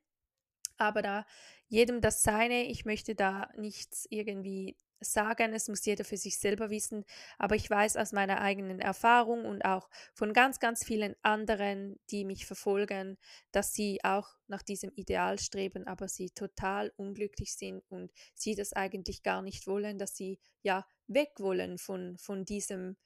Aber 0.78 1.02
da 1.04 1.26
jedem 1.68 2.02
das 2.02 2.24
seine, 2.24 2.64
ich 2.66 2.86
möchte 2.86 3.14
da 3.14 3.50
nichts 3.56 4.08
irgendwie 4.10 4.76
sagen, 5.02 5.54
es 5.54 5.68
muss 5.68 5.86
jeder 5.86 6.06
für 6.06 6.18
sich 6.18 6.38
selber 6.38 6.70
wissen, 6.70 7.06
aber 7.38 7.56
ich 7.56 7.70
weiß 7.70 7.98
aus 7.98 8.12
meiner 8.12 8.42
eigenen 8.42 8.80
Erfahrung 8.80 9.46
und 9.46 9.64
auch 9.66 9.90
von 10.14 10.34
ganz, 10.34 10.60
ganz 10.60 10.84
vielen 10.84 11.16
anderen, 11.22 12.00
die 12.10 12.24
mich 12.24 12.46
verfolgen, 12.46 13.18
dass 13.52 13.74
sie 13.74 14.00
auch 14.04 14.30
nach 14.48 14.62
diesem 14.62 14.92
Ideal 14.96 15.40
streben, 15.40 15.88
aber 15.88 16.08
sie 16.08 16.30
total 16.30 16.94
unglücklich 16.96 17.56
sind 17.56 17.84
und 17.90 18.12
sie 18.36 18.56
das 18.56 18.74
eigentlich 18.74 19.24
gar 19.24 19.42
nicht 19.42 19.68
wollen, 19.68 19.98
dass 19.98 20.16
sie 20.16 20.40
ja 20.62 20.86
weg 21.08 21.32
wollen 21.40 21.78
von, 21.78 22.18
von 22.18 22.46
diesem 22.46 22.98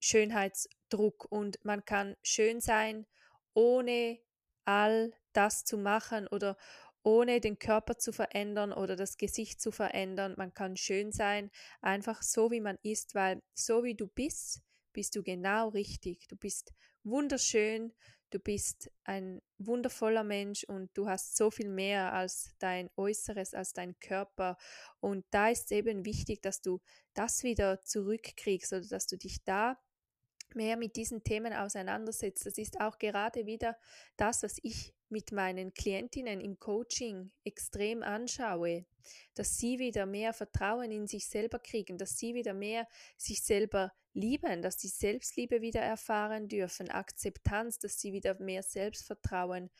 Schönheitsdruck. 0.00 1.26
Und 1.30 1.64
man 1.64 1.84
kann 1.84 2.16
schön 2.22 2.60
sein, 2.60 3.06
ohne 3.54 4.18
all 4.64 5.12
das 5.32 5.64
zu 5.64 5.78
machen 5.78 6.26
oder 6.28 6.56
ohne 7.06 7.40
den 7.40 7.60
Körper 7.60 7.98
zu 7.98 8.12
verändern 8.12 8.72
oder 8.72 8.96
das 8.96 9.16
Gesicht 9.16 9.60
zu 9.60 9.70
verändern. 9.70 10.34
Man 10.36 10.52
kann 10.54 10.76
schön 10.76 11.12
sein, 11.12 11.52
einfach 11.80 12.20
so 12.20 12.50
wie 12.50 12.60
man 12.60 12.78
ist, 12.82 13.14
weil 13.14 13.44
so 13.54 13.84
wie 13.84 13.94
du 13.94 14.08
bist, 14.08 14.60
bist 14.92 15.14
du 15.14 15.22
genau 15.22 15.68
richtig. 15.68 16.26
Du 16.26 16.36
bist 16.36 16.74
wunderschön, 17.04 17.92
du 18.30 18.40
bist 18.40 18.90
ein 19.04 19.40
wundervoller 19.56 20.24
Mensch 20.24 20.64
und 20.64 20.90
du 20.98 21.08
hast 21.08 21.36
so 21.36 21.52
viel 21.52 21.68
mehr 21.68 22.12
als 22.12 22.56
dein 22.58 22.90
Äußeres, 22.96 23.54
als 23.54 23.72
dein 23.72 23.96
Körper. 24.00 24.56
Und 24.98 25.24
da 25.30 25.50
ist 25.50 25.70
eben 25.70 26.04
wichtig, 26.04 26.42
dass 26.42 26.60
du 26.60 26.80
das 27.14 27.44
wieder 27.44 27.82
zurückkriegst 27.82 28.72
oder 28.72 28.88
dass 28.88 29.06
du 29.06 29.16
dich 29.16 29.44
da 29.44 29.78
mehr 30.54 30.76
mit 30.76 30.96
diesen 30.96 31.22
Themen 31.22 31.52
auseinandersetzt. 31.52 32.46
Das 32.46 32.58
ist 32.58 32.80
auch 32.80 32.98
gerade 32.98 33.46
wieder 33.46 33.76
das, 34.16 34.42
was 34.42 34.58
ich 34.64 34.95
mit 35.08 35.32
meinen 35.32 35.72
Klientinnen 35.74 36.40
im 36.40 36.58
Coaching 36.58 37.30
extrem 37.44 38.02
anschaue, 38.02 38.86
dass 39.34 39.58
sie 39.58 39.78
wieder 39.78 40.06
mehr 40.06 40.32
Vertrauen 40.32 40.90
in 40.90 41.06
sich 41.06 41.28
selber 41.28 41.58
kriegen, 41.58 41.98
dass 41.98 42.16
sie 42.18 42.34
wieder 42.34 42.54
mehr 42.54 42.88
sich 43.16 43.42
selber 43.42 43.92
lieben, 44.12 44.62
dass 44.62 44.80
sie 44.80 44.88
Selbstliebe 44.88 45.60
wieder 45.60 45.80
erfahren 45.80 46.48
dürfen, 46.48 46.90
Akzeptanz, 46.90 47.78
dass 47.78 47.98
sie 48.00 48.12
wieder 48.12 48.38
mehr 48.40 48.62
Selbstvertrauen 48.62 49.70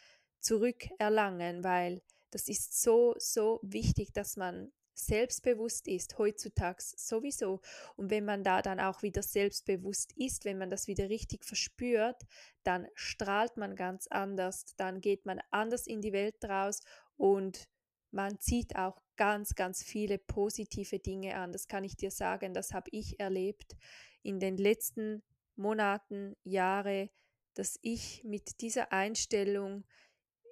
zurückerlangen, 0.41 1.65
weil 1.65 2.03
das 2.31 2.49
ist 2.49 2.81
so, 2.83 3.15
so 3.19 3.61
wichtig, 3.63 4.13
dass 4.13 4.37
man 4.37 4.73
selbstbewusst 4.99 5.87
ist, 5.89 6.19
heutzutage 6.19 6.83
sowieso. 6.83 7.61
Und 7.97 8.11
wenn 8.11 8.25
man 8.25 8.43
da 8.43 8.63
dann 8.63 8.81
auch 8.81 9.03
wieder 9.03 9.23
selbstbewusst 9.23 10.13
ist, 10.17 10.45
wenn 10.45 10.59
man 10.59 10.71
das 10.71 10.87
wieder 10.87 11.09
richtig 11.09 11.45
verspürt, 11.45 12.23
dann 12.65 12.89
strahlt 12.95 13.57
man 13.57 13.77
ganz 13.77 14.07
anders, 14.09 14.75
dann 14.77 15.01
geht 15.01 15.27
man 15.27 15.41
anders 15.51 15.87
in 15.87 16.01
die 16.01 16.13
Welt 16.13 16.45
raus 16.45 16.81
und 17.17 17.69
man 18.11 18.41
zieht 18.41 18.77
auch 18.77 19.03
ganz, 19.17 19.55
ganz 19.55 19.83
viele 19.83 20.19
positive 20.19 20.99
Dinge 20.99 21.37
an. 21.37 21.53
Das 21.53 21.69
kann 21.69 21.85
ich 21.85 21.97
dir 21.97 22.11
sagen, 22.11 22.55
das 22.55 22.73
habe 22.73 22.89
ich 22.93 23.21
erlebt 23.21 23.77
in 24.23 24.41
den 24.41 24.57
letzten 24.57 25.23
Monaten, 25.57 26.37
Jahre, 26.43 27.11
dass 27.55 27.79
ich 27.83 28.23
mit 28.25 28.61
dieser 28.61 28.93
Einstellung 28.93 29.85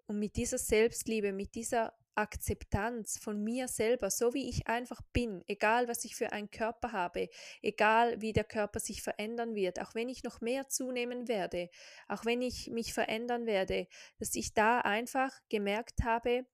und 0.06 0.18
mit 0.18 0.36
dieser 0.36 0.58
Selbstliebe, 0.58 1.32
mit 1.32 1.54
dieser 1.54 1.94
Akzeptanz 2.16 3.18
von 3.18 3.42
mir 3.42 3.68
selber, 3.68 4.10
so 4.10 4.34
wie 4.34 4.48
ich 4.48 4.66
einfach 4.66 5.00
bin, 5.12 5.42
egal 5.46 5.88
was 5.88 6.04
ich 6.04 6.16
für 6.16 6.32
einen 6.32 6.50
Körper 6.50 6.92
habe, 6.92 7.28
egal 7.62 8.20
wie 8.20 8.32
der 8.32 8.44
Körper 8.44 8.80
sich 8.80 9.02
verändern 9.02 9.54
wird, 9.54 9.80
auch 9.80 9.94
wenn 9.94 10.08
ich 10.08 10.22
noch 10.22 10.40
mehr 10.40 10.68
zunehmen 10.68 11.28
werde, 11.28 11.70
auch 12.08 12.24
wenn 12.24 12.42
ich 12.42 12.70
mich 12.70 12.92
verändern 12.92 13.46
werde, 13.46 13.88
dass 14.18 14.34
ich 14.34 14.54
da 14.54 14.80
einfach 14.80 15.32
gemerkt 15.48 16.02
habe, 16.02 16.46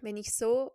wenn 0.00 0.16
ich 0.16 0.34
so 0.34 0.72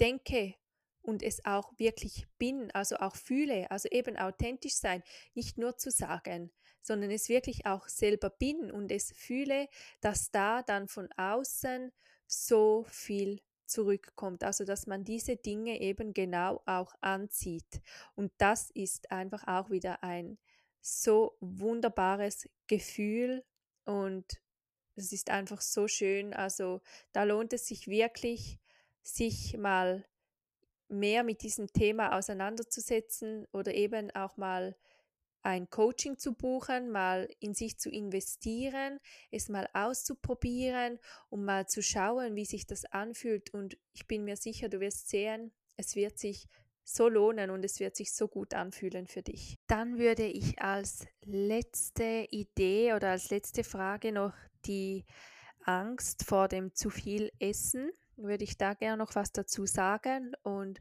denke 0.00 0.54
und 1.02 1.22
es 1.22 1.44
auch 1.44 1.72
wirklich 1.78 2.26
bin, 2.38 2.70
also 2.72 2.96
auch 2.96 3.16
fühle, 3.16 3.70
also 3.70 3.88
eben 3.90 4.16
authentisch 4.16 4.74
sein, 4.74 5.02
nicht 5.34 5.56
nur 5.56 5.76
zu 5.76 5.90
sagen, 5.90 6.50
sondern 6.82 7.10
es 7.10 7.28
wirklich 7.28 7.66
auch 7.66 7.88
selber 7.88 8.30
bin 8.30 8.70
und 8.70 8.90
es 8.90 9.12
fühle, 9.16 9.68
dass 10.00 10.30
da 10.30 10.62
dann 10.62 10.88
von 10.88 11.08
außen 11.16 11.92
so 12.26 12.84
viel 12.88 13.40
zurückkommt, 13.66 14.44
also 14.44 14.64
dass 14.64 14.86
man 14.86 15.04
diese 15.04 15.36
Dinge 15.36 15.80
eben 15.80 16.14
genau 16.14 16.62
auch 16.66 16.94
anzieht. 17.00 17.80
Und 18.14 18.32
das 18.38 18.70
ist 18.70 19.10
einfach 19.10 19.46
auch 19.46 19.70
wieder 19.70 20.02
ein 20.02 20.38
so 20.80 21.36
wunderbares 21.40 22.48
Gefühl 22.68 23.44
und 23.84 24.40
es 24.94 25.12
ist 25.12 25.30
einfach 25.30 25.60
so 25.60 25.88
schön. 25.88 26.32
Also 26.32 26.80
da 27.12 27.24
lohnt 27.24 27.52
es 27.52 27.66
sich 27.66 27.88
wirklich, 27.88 28.58
sich 29.02 29.56
mal 29.56 30.04
mehr 30.88 31.24
mit 31.24 31.42
diesem 31.42 31.72
Thema 31.72 32.16
auseinanderzusetzen 32.16 33.46
oder 33.52 33.74
eben 33.74 34.10
auch 34.12 34.36
mal 34.36 34.76
ein 35.46 35.70
Coaching 35.70 36.18
zu 36.18 36.34
buchen, 36.34 36.90
mal 36.90 37.28
in 37.38 37.54
sich 37.54 37.78
zu 37.78 37.88
investieren, 37.88 38.98
es 39.30 39.48
mal 39.48 39.68
auszuprobieren, 39.74 40.98
um 41.30 41.44
mal 41.44 41.68
zu 41.68 41.82
schauen, 41.82 42.34
wie 42.34 42.44
sich 42.44 42.66
das 42.66 42.84
anfühlt. 42.84 43.54
Und 43.54 43.78
ich 43.92 44.08
bin 44.08 44.24
mir 44.24 44.36
sicher, 44.36 44.68
du 44.68 44.80
wirst 44.80 45.08
sehen, 45.08 45.52
es 45.76 45.94
wird 45.94 46.18
sich 46.18 46.48
so 46.82 47.08
lohnen 47.08 47.50
und 47.50 47.64
es 47.64 47.78
wird 47.78 47.94
sich 47.94 48.12
so 48.12 48.26
gut 48.26 48.54
anfühlen 48.54 49.06
für 49.06 49.22
dich. 49.22 49.56
Dann 49.68 49.98
würde 49.98 50.24
ich 50.24 50.60
als 50.60 51.06
letzte 51.22 52.26
Idee 52.30 52.94
oder 52.94 53.10
als 53.10 53.30
letzte 53.30 53.62
Frage 53.62 54.10
noch 54.10 54.34
die 54.64 55.04
Angst 55.64 56.24
vor 56.24 56.48
dem 56.48 56.74
zu 56.74 56.90
viel 56.90 57.30
Essen 57.38 57.92
würde 58.16 58.44
ich 58.44 58.56
da 58.56 58.74
gerne 58.74 58.96
noch 58.96 59.14
was 59.14 59.32
dazu 59.32 59.66
sagen. 59.66 60.34
Und 60.42 60.80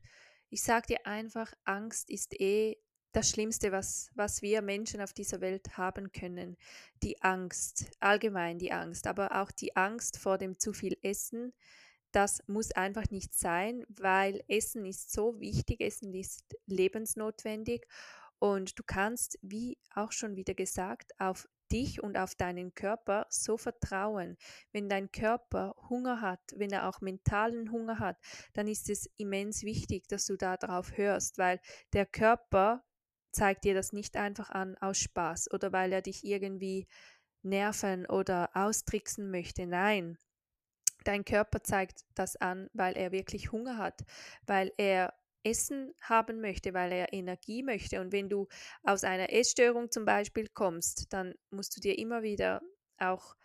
ich 0.50 0.64
sage 0.64 0.88
dir 0.88 1.06
einfach, 1.06 1.54
Angst 1.66 2.10
ist 2.10 2.40
eh 2.40 2.78
das 3.16 3.30
Schlimmste, 3.30 3.72
was, 3.72 4.12
was 4.14 4.42
wir 4.42 4.62
Menschen 4.62 5.00
auf 5.00 5.14
dieser 5.14 5.40
Welt 5.40 5.78
haben 5.78 6.12
können. 6.12 6.58
Die 7.02 7.22
Angst, 7.22 7.86
allgemein 8.02 8.60
die 8.60 8.74
Angst, 8.74 9.08
aber 9.08 9.42
auch 9.42 9.52
die 9.52 9.76
Angst 9.78 10.18
vor 10.18 10.38
dem 10.38 10.60
zu 10.60 10.74
viel 10.74 10.98
Essen. 11.02 11.54
Das 12.12 12.44
muss 12.48 12.74
einfach 12.74 13.10
nicht 13.12 13.34
sein, 13.34 13.86
weil 13.88 14.44
Essen 14.50 14.86
ist 14.86 15.14
so 15.14 15.40
wichtig, 15.40 15.80
Essen 15.80 16.14
ist 16.14 16.44
lebensnotwendig 16.66 17.86
und 18.40 18.78
du 18.78 18.84
kannst, 18.86 19.40
wie 19.42 19.78
auch 19.94 20.12
schon 20.12 20.36
wieder 20.36 20.54
gesagt, 20.54 21.14
auf 21.18 21.48
dich 21.72 22.04
und 22.04 22.18
auf 22.18 22.36
deinen 22.36 22.76
Körper 22.76 23.28
so 23.30 23.58
vertrauen. 23.58 24.38
Wenn 24.74 24.90
dein 24.90 25.10
Körper 25.12 25.74
Hunger 25.90 26.20
hat, 26.20 26.42
wenn 26.56 26.72
er 26.72 26.90
auch 26.90 27.00
mentalen 27.00 27.72
Hunger 27.72 28.00
hat, 28.00 28.18
dann 28.54 28.68
ist 28.68 28.90
es 28.90 29.10
immens 29.16 29.64
wichtig, 29.64 30.08
dass 30.10 30.26
du 30.26 30.36
darauf 30.36 30.98
hörst, 30.98 31.38
weil 31.38 31.62
der 31.94 32.06
Körper 32.06 32.84
zeigt 33.36 33.64
dir 33.64 33.74
das 33.74 33.94
nicht 33.94 34.18
einfach 34.18 34.50
an 34.50 34.78
aus 34.78 34.98
Spaß 34.98 35.52
oder 35.52 35.72
weil 35.72 35.92
er 35.94 36.02
dich 36.02 36.24
irgendwie 36.24 36.88
nerven 37.44 38.06
oder 38.08 38.50
austricksen 38.54 39.30
möchte. 39.30 39.68
Nein, 39.68 40.18
dein 41.04 41.26
Körper 41.26 41.64
zeigt 41.64 42.02
das 42.16 42.36
an, 42.36 42.70
weil 42.74 42.98
er 42.98 43.12
wirklich 43.12 43.52
Hunger 43.52 43.78
hat, 43.78 44.04
weil 44.46 44.72
er 44.78 45.14
Essen 45.44 45.94
haben 46.02 46.42
möchte, 46.42 46.74
weil 46.74 46.92
er 46.92 47.14
Energie 47.14 47.62
möchte. 47.62 48.02
Und 48.02 48.12
wenn 48.12 48.30
du 48.30 48.48
aus 48.84 49.04
einer 49.04 49.32
Essstörung 49.32 49.92
zum 49.92 50.04
Beispiel 50.04 50.48
kommst, 50.48 51.14
dann 51.14 51.36
musst 51.52 51.78
du 51.78 51.82
dir 51.82 52.00
immer 52.00 52.24
wieder 52.24 52.62
auch 52.98 53.36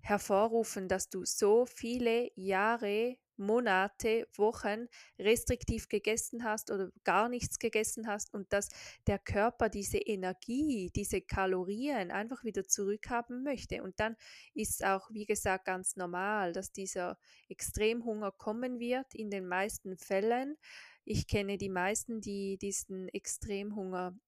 hervorrufen, 0.00 0.88
dass 0.88 1.08
du 1.08 1.24
so 1.24 1.66
viele 1.66 2.30
Jahre, 2.34 3.16
Monate, 3.38 4.28
Wochen 4.34 4.88
restriktiv 5.18 5.88
gegessen 5.88 6.44
hast 6.44 6.70
oder 6.70 6.90
gar 7.04 7.28
nichts 7.28 7.58
gegessen 7.58 8.06
hast 8.06 8.34
und 8.34 8.52
dass 8.52 8.68
der 9.06 9.18
Körper 9.18 9.68
diese 9.68 9.98
Energie, 9.98 10.90
diese 10.94 11.20
Kalorien 11.20 12.10
einfach 12.10 12.44
wieder 12.44 12.64
zurückhaben 12.64 13.42
möchte. 13.42 13.82
Und 13.82 14.00
dann 14.00 14.16
ist 14.54 14.80
es 14.80 14.82
auch, 14.82 15.10
wie 15.10 15.26
gesagt, 15.26 15.64
ganz 15.64 15.96
normal, 15.96 16.52
dass 16.52 16.72
dieser 16.72 17.18
Extremhunger 17.48 18.32
kommen 18.32 18.78
wird 18.78 19.14
in 19.14 19.30
den 19.30 19.46
meisten 19.46 19.96
Fällen. 19.96 20.56
Ich 21.04 21.26
kenne 21.26 21.58
die 21.58 21.70
meisten, 21.70 22.20
die 22.20 22.58
diesen 22.58 23.08
Extremhunger 23.08 24.18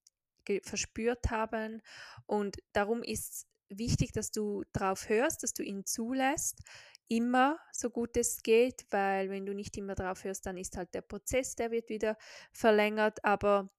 verspürt 0.63 1.29
haben. 1.29 1.81
Und 2.25 2.57
darum 2.73 3.03
ist 3.03 3.31
es 3.31 3.47
wichtig, 3.69 4.11
dass 4.11 4.31
du 4.31 4.63
darauf 4.73 5.09
hörst, 5.09 5.43
dass 5.43 5.53
du 5.53 5.63
ihn 5.63 5.85
zulässt, 5.85 6.59
immer 7.11 7.59
so 7.73 7.89
gut 7.89 8.15
es 8.15 8.41
geht, 8.41 8.85
weil 8.89 9.29
wenn 9.29 9.45
du 9.45 9.53
nicht 9.53 9.75
immer 9.77 9.95
darauf 9.95 10.23
hörst, 10.23 10.45
dann 10.45 10.57
ist 10.57 10.77
halt 10.77 10.93
der 10.93 11.01
Prozess, 11.01 11.55
der 11.55 11.69
wird 11.69 11.89
wieder 11.89 12.17
verlängert. 12.53 13.23
Aber 13.25 13.69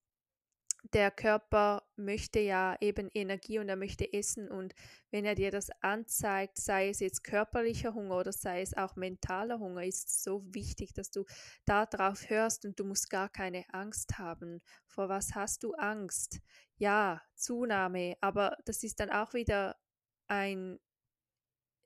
der 0.93 1.11
Körper 1.11 1.83
möchte 1.97 2.41
ja 2.41 2.77
eben 2.81 3.09
Energie 3.15 3.59
und 3.59 3.71
er 3.71 3.77
möchte 3.77 4.13
essen 4.13 4.51
und 4.51 4.75
wenn 5.11 5.25
er 5.25 5.35
dir 5.35 5.51
das 5.51 5.71
anzeigt, 5.81 6.59
sei 6.59 6.91
es 6.91 7.01
jetzt 7.01 7.25
körperlicher 7.25 7.95
Hunger 7.95 8.19
oder 8.19 8.33
sei 8.33 8.61
es 8.61 8.77
auch 8.77 8.97
mentaler 8.97 9.61
Hunger, 9.61 9.85
ist 9.85 10.23
so 10.23 10.45
wichtig, 10.53 10.93
dass 10.93 11.11
du 11.11 11.25
darauf 11.65 12.29
hörst 12.29 12.67
und 12.67 12.79
du 12.79 12.85
musst 12.85 13.09
gar 13.09 13.31
keine 13.31 13.65
Angst 13.73 14.19
haben. 14.19 14.61
Vor 14.87 15.09
was 15.09 15.35
hast 15.35 15.63
du 15.63 15.73
Angst? 15.75 16.41
Ja, 16.77 17.23
Zunahme, 17.35 18.17
aber 18.21 18.59
das 18.67 18.83
ist 18.83 19.01
dann 19.01 19.11
auch 19.11 19.33
wieder 19.33 19.77
ein 20.27 20.81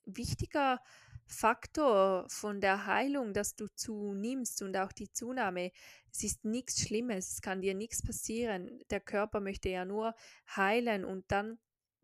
wichtiger 0.06 0.80
Faktor 1.27 2.29
von 2.29 2.61
der 2.61 2.87
Heilung, 2.87 3.35
dass 3.35 3.57
du 3.57 3.67
zunimmst 3.67 4.62
und 4.62 4.77
auch 4.77 4.93
die 4.93 5.12
Zunahme, 5.12 5.73
es 6.12 6.23
ist 6.23 6.45
nichts 6.45 6.81
Schlimmes, 6.81 7.33
es 7.33 7.43
kann 7.43 7.61
dir 7.61 7.75
nichts 7.75 8.03
passieren. 8.03 8.81
Der 8.91 9.01
Körper 9.01 9.41
möchte 9.41 9.69
ja 9.69 9.85
nur 9.85 10.15
heilen 10.55 11.05
und 11.05 11.25
dann 11.29 11.59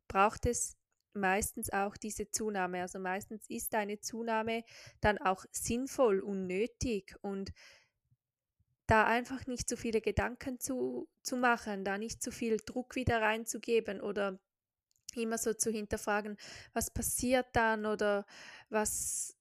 braucht 0.09 0.47
es 0.47 0.77
meistens 1.15 1.73
auch 1.73 1.97
diese 1.97 2.31
Zunahme. 2.31 2.83
Also 2.83 2.99
meistens 2.99 3.49
ist 3.49 3.75
eine 3.75 4.01
Zunahme 4.01 4.65
dann 5.01 5.19
auch 5.19 5.45
sinnvoll 5.53 6.21
und 6.21 6.47
nötig 6.47 7.15
und 7.23 7.53
da 8.87 9.07
einfach 9.07 9.47
nicht 9.47 9.69
zu 9.69 9.77
viele 9.77 10.01
Gedanken 10.01 10.59
zu, 10.59 11.09
zu 11.23 11.37
machen, 11.37 11.85
da 11.85 11.97
nicht 11.97 12.23
zu 12.23 12.31
viel 12.33 12.59
Druck 12.59 12.97
wieder 12.97 13.23
reinzugeben 13.23 14.01
oder 14.01 14.39
immer 15.16 15.38
so 15.38 15.55
zu 15.55 15.70
hinterfragen, 15.70 16.37
was 16.72 16.90
passiert 16.92 17.46
dann 17.53 17.87
oder 17.87 18.27
was, 18.70 19.37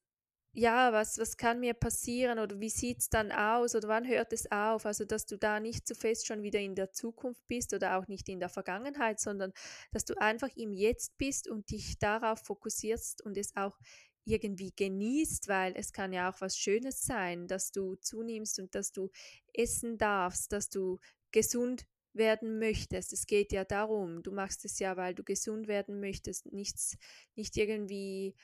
ja, 0.54 0.92
was, 0.94 1.18
was 1.18 1.38
kann 1.38 1.60
mir 1.62 1.74
passieren 1.74 2.40
oder 2.40 2.60
wie 2.60 2.70
sieht 2.70 3.00
es 3.00 3.10
dann 3.10 3.32
aus 3.32 3.76
oder 3.76 3.88
wann 3.88 4.08
hört 4.08 4.34
es 4.34 4.52
auf? 4.52 4.86
Also, 4.86 5.06
dass 5.06 5.26
du 5.26 5.38
da 5.38 5.60
nicht 5.60 5.88
zu 5.88 5.96
fest 5.96 6.28
schon 6.28 6.44
wieder 6.44 6.60
in 6.60 6.76
der 6.76 6.92
Zukunft 6.92 7.48
bist 7.48 7.74
oder 7.74 7.98
auch 7.98 8.08
nicht 8.08 8.28
in 8.30 8.40
der 8.40 8.50
Vergangenheit, 8.50 9.20
sondern 9.20 9.54
dass 9.92 10.06
du 10.06 10.16
einfach 10.20 10.50
im 10.56 10.74
Jetzt 10.74 11.18
bist 11.18 11.48
und 11.48 11.72
dich 11.72 12.00
darauf 12.00 12.40
fokussierst 12.42 13.24
und 13.24 13.38
es 13.38 13.56
auch 13.56 13.78
irgendwie 14.26 14.72
genießt, 14.76 15.48
weil 15.48 15.74
es 15.76 15.94
kann 15.94 16.14
ja 16.14 16.32
auch 16.32 16.42
was 16.42 16.58
Schönes 16.58 17.02
sein, 17.02 17.48
dass 17.48 17.72
du 17.72 17.96
zunimmst 17.96 18.60
und 18.60 18.76
dass 18.76 18.92
du 18.92 19.10
essen 19.54 19.98
darfst, 19.98 20.52
dass 20.52 20.70
du 20.70 21.00
gesund 21.32 21.86
werden 22.14 22.60
möchtest. 22.60 23.14
Es 23.14 23.26
geht 23.26 23.52
ja 23.52 23.64
darum, 23.64 24.24
du 24.24 24.32
machst 24.32 24.66
es 24.66 24.80
ja, 24.80 24.98
weil 24.98 25.16
du 25.16 25.24
gesund 25.24 25.68
werden 25.68 26.00
möchtest, 26.00 26.52
nichts, 26.52 26.98
nicht 27.36 27.58
irgendwie 27.58 28.36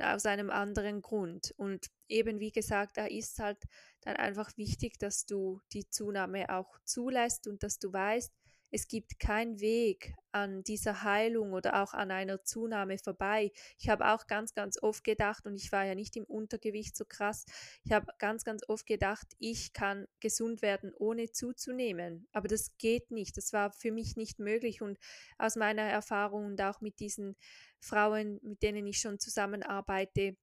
aus 0.00 0.26
einem 0.26 0.50
anderen 0.50 1.02
Grund. 1.02 1.54
Und 1.56 1.86
eben 2.08 2.40
wie 2.40 2.50
gesagt, 2.50 2.96
da 2.96 3.06
ist 3.06 3.38
halt 3.38 3.58
dann 4.00 4.16
einfach 4.16 4.56
wichtig, 4.56 4.98
dass 4.98 5.24
du 5.24 5.60
die 5.72 5.88
Zunahme 5.88 6.50
auch 6.50 6.78
zulässt 6.84 7.46
und 7.46 7.62
dass 7.62 7.78
du 7.78 7.92
weißt, 7.92 8.32
es 8.72 8.88
gibt 8.88 9.20
keinen 9.20 9.60
Weg 9.60 10.14
an 10.32 10.64
dieser 10.64 11.02
Heilung 11.02 11.52
oder 11.52 11.82
auch 11.82 11.92
an 11.92 12.10
einer 12.10 12.42
Zunahme 12.42 12.96
vorbei. 12.96 13.52
Ich 13.78 13.90
habe 13.90 14.06
auch 14.08 14.26
ganz, 14.26 14.54
ganz 14.54 14.82
oft 14.82 15.04
gedacht, 15.04 15.46
und 15.46 15.56
ich 15.56 15.70
war 15.72 15.84
ja 15.84 15.94
nicht 15.94 16.16
im 16.16 16.24
Untergewicht 16.24 16.96
so 16.96 17.04
krass, 17.04 17.44
ich 17.84 17.92
habe 17.92 18.06
ganz, 18.18 18.44
ganz 18.44 18.66
oft 18.66 18.86
gedacht, 18.86 19.26
ich 19.38 19.74
kann 19.74 20.08
gesund 20.20 20.62
werden, 20.62 20.94
ohne 20.94 21.30
zuzunehmen. 21.30 22.26
Aber 22.32 22.48
das 22.48 22.74
geht 22.78 23.10
nicht. 23.10 23.36
Das 23.36 23.52
war 23.52 23.72
für 23.72 23.92
mich 23.92 24.16
nicht 24.16 24.38
möglich. 24.38 24.80
Und 24.80 24.98
aus 25.36 25.56
meiner 25.56 25.82
Erfahrung 25.82 26.46
und 26.46 26.62
auch 26.62 26.80
mit 26.80 26.98
diesen 26.98 27.36
Frauen, 27.78 28.40
mit 28.42 28.62
denen 28.62 28.86
ich 28.86 29.00
schon 29.00 29.18
zusammenarbeite, 29.18 30.38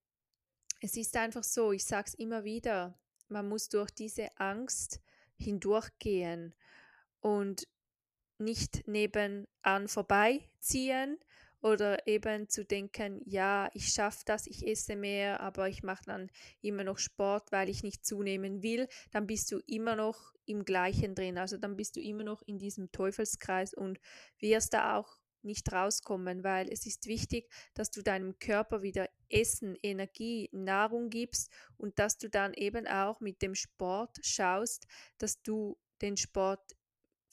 es 0.82 0.96
ist 0.96 1.18
einfach 1.18 1.44
so, 1.44 1.72
ich 1.72 1.84
sage 1.84 2.10
es 2.10 2.14
immer 2.14 2.44
wieder, 2.44 2.98
man 3.28 3.50
muss 3.50 3.70
durch 3.70 3.90
diese 3.90 4.28
Angst 4.38 5.02
hindurchgehen. 5.36 6.54
Und 7.22 7.68
nicht 8.40 8.88
nebenan 8.88 9.88
vorbeiziehen 9.88 11.18
oder 11.62 12.08
eben 12.08 12.48
zu 12.48 12.64
denken, 12.64 13.22
ja, 13.26 13.70
ich 13.74 13.90
schaffe 13.90 14.24
das, 14.26 14.48
ich 14.48 14.66
esse 14.66 14.96
mehr, 14.96 15.42
aber 15.42 15.68
ich 15.68 15.84
mache 15.84 16.04
dann 16.06 16.32
immer 16.62 16.84
noch 16.84 16.98
Sport, 16.98 17.52
weil 17.52 17.70
ich 17.70 17.84
nicht 17.84 18.06
zunehmen 18.06 18.64
will, 18.64 18.88
dann 19.12 19.28
bist 19.28 19.52
du 19.52 19.60
immer 19.68 19.96
noch 19.96 20.34
im 20.46 20.64
gleichen 20.64 21.16
drin. 21.16 21.38
Also 21.38 21.58
dann 21.58 21.76
bist 21.76 21.96
du 21.96 22.02
immer 22.02 22.24
noch 22.24 22.42
in 22.44 22.58
diesem 22.60 22.92
Teufelskreis 22.92 23.74
und 23.74 24.00
wirst 24.40 24.74
da 24.74 24.98
auch 24.98 25.20
nicht 25.42 25.72
rauskommen, 25.72 26.44
weil 26.44 26.70
es 26.70 26.86
ist 26.86 27.08
wichtig, 27.08 27.50
dass 27.74 27.92
du 27.92 28.02
deinem 28.02 28.40
Körper 28.40 28.82
wieder 28.82 29.10
Essen, 29.30 29.78
Energie, 29.82 30.50
Nahrung 30.52 31.10
gibst 31.10 31.52
und 31.78 31.98
dass 32.00 32.18
du 32.18 32.30
dann 32.30 32.54
eben 32.54 32.88
auch 32.88 33.20
mit 33.20 33.42
dem 33.42 33.56
Sport 33.56 34.18
schaust, 34.22 34.86
dass 35.18 35.42
du 35.42 35.78
den 36.02 36.18
Sport 36.18 36.76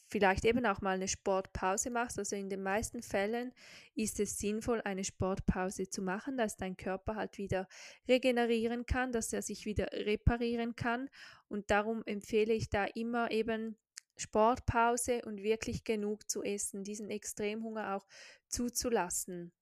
vielleicht 0.07 0.45
eben 0.45 0.65
auch 0.67 0.81
mal 0.81 0.95
eine 0.95 1.09
Sportpause 1.09 1.91
machst. 1.91 2.19
Also 2.19 2.37
in 2.37 2.49
den 2.49 2.63
meisten 2.63 3.03
Fällen 3.03 3.53
ist 3.95 4.21
es 4.21 4.39
sinnvoll, 4.39 4.81
eine 4.83 5.05
Sportpause 5.05 5.89
zu 5.89 6.03
machen, 6.03 6.37
dass 6.37 6.57
dein 6.57 6.77
Körper 6.77 7.17
halt 7.17 7.39
wieder 7.39 7.69
regenerieren 8.09 8.87
kann, 8.87 9.13
dass 9.13 9.33
er 9.33 9.43
sich 9.43 9.67
wieder 9.67 9.89
reparieren 9.93 10.77
kann. 10.77 11.09
Und 11.49 11.71
darum 11.71 12.03
empfehle 12.07 12.55
ich 12.55 12.71
da 12.71 12.85
immer 12.85 13.31
eben 13.31 13.77
Sportpause 14.17 15.23
und 15.25 15.43
wirklich 15.43 15.85
genug 15.85 16.31
zu 16.31 16.43
essen, 16.43 16.85
diesen 16.85 17.11
Extremhunger 17.11 17.97
auch 17.97 18.07
zuzulassen. 18.49 19.53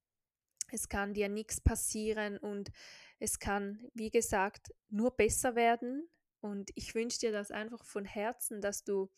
Es 0.70 0.88
kann 0.88 1.14
dir 1.14 1.28
nichts 1.28 1.60
passieren 1.60 2.38
und 2.38 2.70
es 3.18 3.38
kann, 3.38 3.88
wie 3.94 4.10
gesagt, 4.10 4.74
nur 4.88 5.16
besser 5.16 5.54
werden. 5.54 6.08
Und 6.40 6.70
ich 6.74 6.94
wünsche 6.94 7.20
dir 7.20 7.32
das 7.32 7.50
einfach 7.50 7.84
von 7.84 8.04
Herzen, 8.04 8.60
dass 8.60 8.84
du 8.84 9.10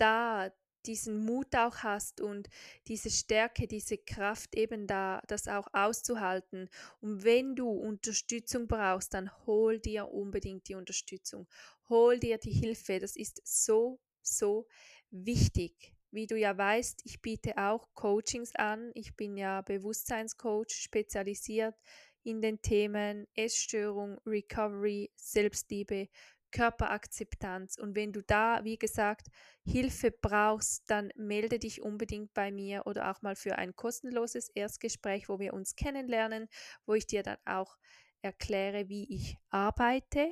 da 0.00 0.50
diesen 0.86 1.24
Mut 1.24 1.54
auch 1.56 1.78
hast 1.78 2.20
und 2.20 2.48
diese 2.88 3.10
Stärke, 3.10 3.66
diese 3.66 3.98
Kraft 3.98 4.54
eben 4.54 4.86
da, 4.86 5.22
das 5.26 5.46
auch 5.46 5.66
auszuhalten. 5.72 6.70
Und 7.00 7.22
wenn 7.24 7.54
du 7.54 7.68
Unterstützung 7.68 8.66
brauchst, 8.66 9.12
dann 9.12 9.30
hol 9.46 9.78
dir 9.78 10.08
unbedingt 10.08 10.68
die 10.68 10.74
Unterstützung. 10.74 11.46
Hol 11.88 12.18
dir 12.18 12.38
die 12.38 12.52
Hilfe. 12.52 12.98
Das 12.98 13.14
ist 13.14 13.42
so 13.44 14.00
so 14.22 14.66
wichtig. 15.10 15.94
Wie 16.10 16.26
du 16.26 16.36
ja 16.36 16.56
weißt, 16.56 17.02
ich 17.04 17.22
biete 17.22 17.56
auch 17.56 17.88
Coachings 17.94 18.54
an. 18.56 18.90
Ich 18.94 19.16
bin 19.16 19.36
ja 19.36 19.62
Bewusstseinscoach, 19.62 20.70
spezialisiert 20.70 21.76
in 22.22 22.40
den 22.42 22.60
Themen 22.60 23.26
Essstörung, 23.34 24.18
Recovery, 24.26 25.10
Selbstliebe, 25.14 26.08
Körperakzeptanz. 26.50 27.76
Und 27.78 27.94
wenn 27.94 28.12
du 28.12 28.22
da, 28.22 28.64
wie 28.64 28.78
gesagt, 28.78 29.28
Hilfe 29.64 30.10
brauchst, 30.10 30.90
dann 30.90 31.10
melde 31.16 31.58
dich 31.58 31.82
unbedingt 31.82 32.34
bei 32.34 32.50
mir 32.50 32.86
oder 32.86 33.10
auch 33.10 33.22
mal 33.22 33.36
für 33.36 33.56
ein 33.56 33.74
kostenloses 33.76 34.48
Erstgespräch, 34.50 35.28
wo 35.28 35.38
wir 35.38 35.54
uns 35.54 35.76
kennenlernen, 35.76 36.48
wo 36.86 36.94
ich 36.94 37.06
dir 37.06 37.22
dann 37.22 37.38
auch 37.44 37.76
erkläre, 38.22 38.88
wie 38.88 39.12
ich 39.14 39.38
arbeite 39.48 40.30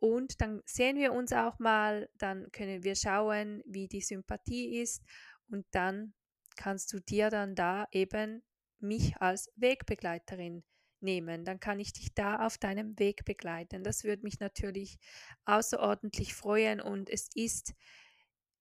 und 0.00 0.40
dann 0.40 0.62
sehen 0.64 0.96
wir 0.96 1.12
uns 1.12 1.32
auch 1.32 1.58
mal, 1.58 2.08
dann 2.18 2.50
können 2.52 2.84
wir 2.84 2.94
schauen, 2.94 3.62
wie 3.66 3.88
die 3.88 4.00
Sympathie 4.00 4.80
ist 4.80 5.02
und 5.50 5.66
dann 5.72 6.14
kannst 6.56 6.92
du 6.92 7.00
dir 7.00 7.30
dann 7.30 7.54
da 7.56 7.86
eben 7.90 8.42
mich 8.78 9.16
als 9.16 9.50
Wegbegleiterin 9.56 10.62
nehmen. 11.02 11.44
Dann 11.44 11.60
kann 11.60 11.80
ich 11.80 11.92
dich 11.92 12.14
da 12.14 12.46
auf 12.46 12.58
deinem 12.58 12.98
Weg 12.98 13.24
begleiten. 13.24 13.84
Das 13.84 14.04
würde 14.04 14.22
mich 14.22 14.40
natürlich 14.40 14.98
außerordentlich 15.44 16.34
freuen 16.34 16.80
und 16.80 17.10
es 17.10 17.28
ist 17.34 17.74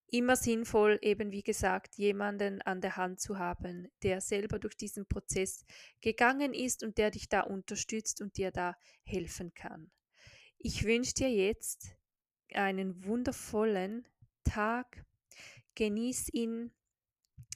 immer 0.09 0.35
sinnvoll, 0.35 0.99
eben 1.01 1.31
wie 1.31 1.43
gesagt, 1.43 1.95
jemanden 1.95 2.61
an 2.61 2.81
der 2.81 2.95
Hand 2.95 3.19
zu 3.19 3.37
haben, 3.37 3.89
der 4.03 4.21
selber 4.21 4.57
durch 4.59 4.77
diesen 4.77 5.05
Prozess 5.05 5.65
gegangen 6.01 6.53
ist 6.53 6.83
und 6.83 6.97
der 6.97 7.11
dich 7.11 7.27
da 7.29 7.41
unterstützt 7.41 8.21
und 8.21 8.37
dir 8.37 8.51
da 8.51 8.77
helfen 9.03 9.53
kann. 9.53 9.91
Ich 10.57 10.85
wünsche 10.85 11.13
dir 11.13 11.29
jetzt 11.29 11.95
einen 12.53 13.03
wundervollen 13.05 14.07
Tag. 14.43 15.05
Genieß 15.75 16.29
ihn, 16.33 16.71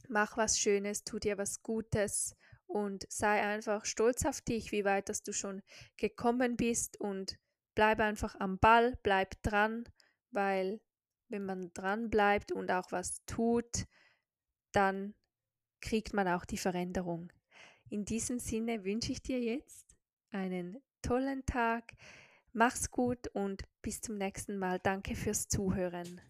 mach 0.09 0.37
was 0.37 0.59
Schönes, 0.59 1.03
tu 1.03 1.19
dir 1.19 1.37
was 1.37 1.63
Gutes 1.63 2.35
und 2.71 3.05
sei 3.09 3.41
einfach 3.41 3.85
stolz 3.85 4.25
auf 4.25 4.41
dich, 4.41 4.71
wie 4.71 4.85
weit 4.85 5.09
dass 5.09 5.23
du 5.23 5.33
schon 5.33 5.61
gekommen 5.97 6.55
bist 6.55 6.99
und 6.99 7.37
bleib 7.75 7.99
einfach 7.99 8.35
am 8.39 8.59
Ball, 8.59 8.97
bleib 9.03 9.41
dran, 9.43 9.83
weil 10.31 10.81
wenn 11.29 11.45
man 11.45 11.71
dran 11.73 12.09
bleibt 12.09 12.51
und 12.51 12.71
auch 12.71 12.91
was 12.91 13.23
tut, 13.25 13.85
dann 14.71 15.13
kriegt 15.81 16.13
man 16.13 16.27
auch 16.27 16.45
die 16.45 16.57
Veränderung. 16.57 17.31
In 17.89 18.05
diesem 18.05 18.39
Sinne 18.39 18.85
wünsche 18.85 19.11
ich 19.11 19.21
dir 19.21 19.39
jetzt 19.39 19.95
einen 20.31 20.77
tollen 21.01 21.45
Tag. 21.45 21.93
Mach's 22.53 22.91
gut 22.91 23.27
und 23.29 23.63
bis 23.81 24.01
zum 24.01 24.17
nächsten 24.17 24.57
Mal. 24.57 24.79
Danke 24.79 25.15
fürs 25.15 25.47
Zuhören. 25.47 26.21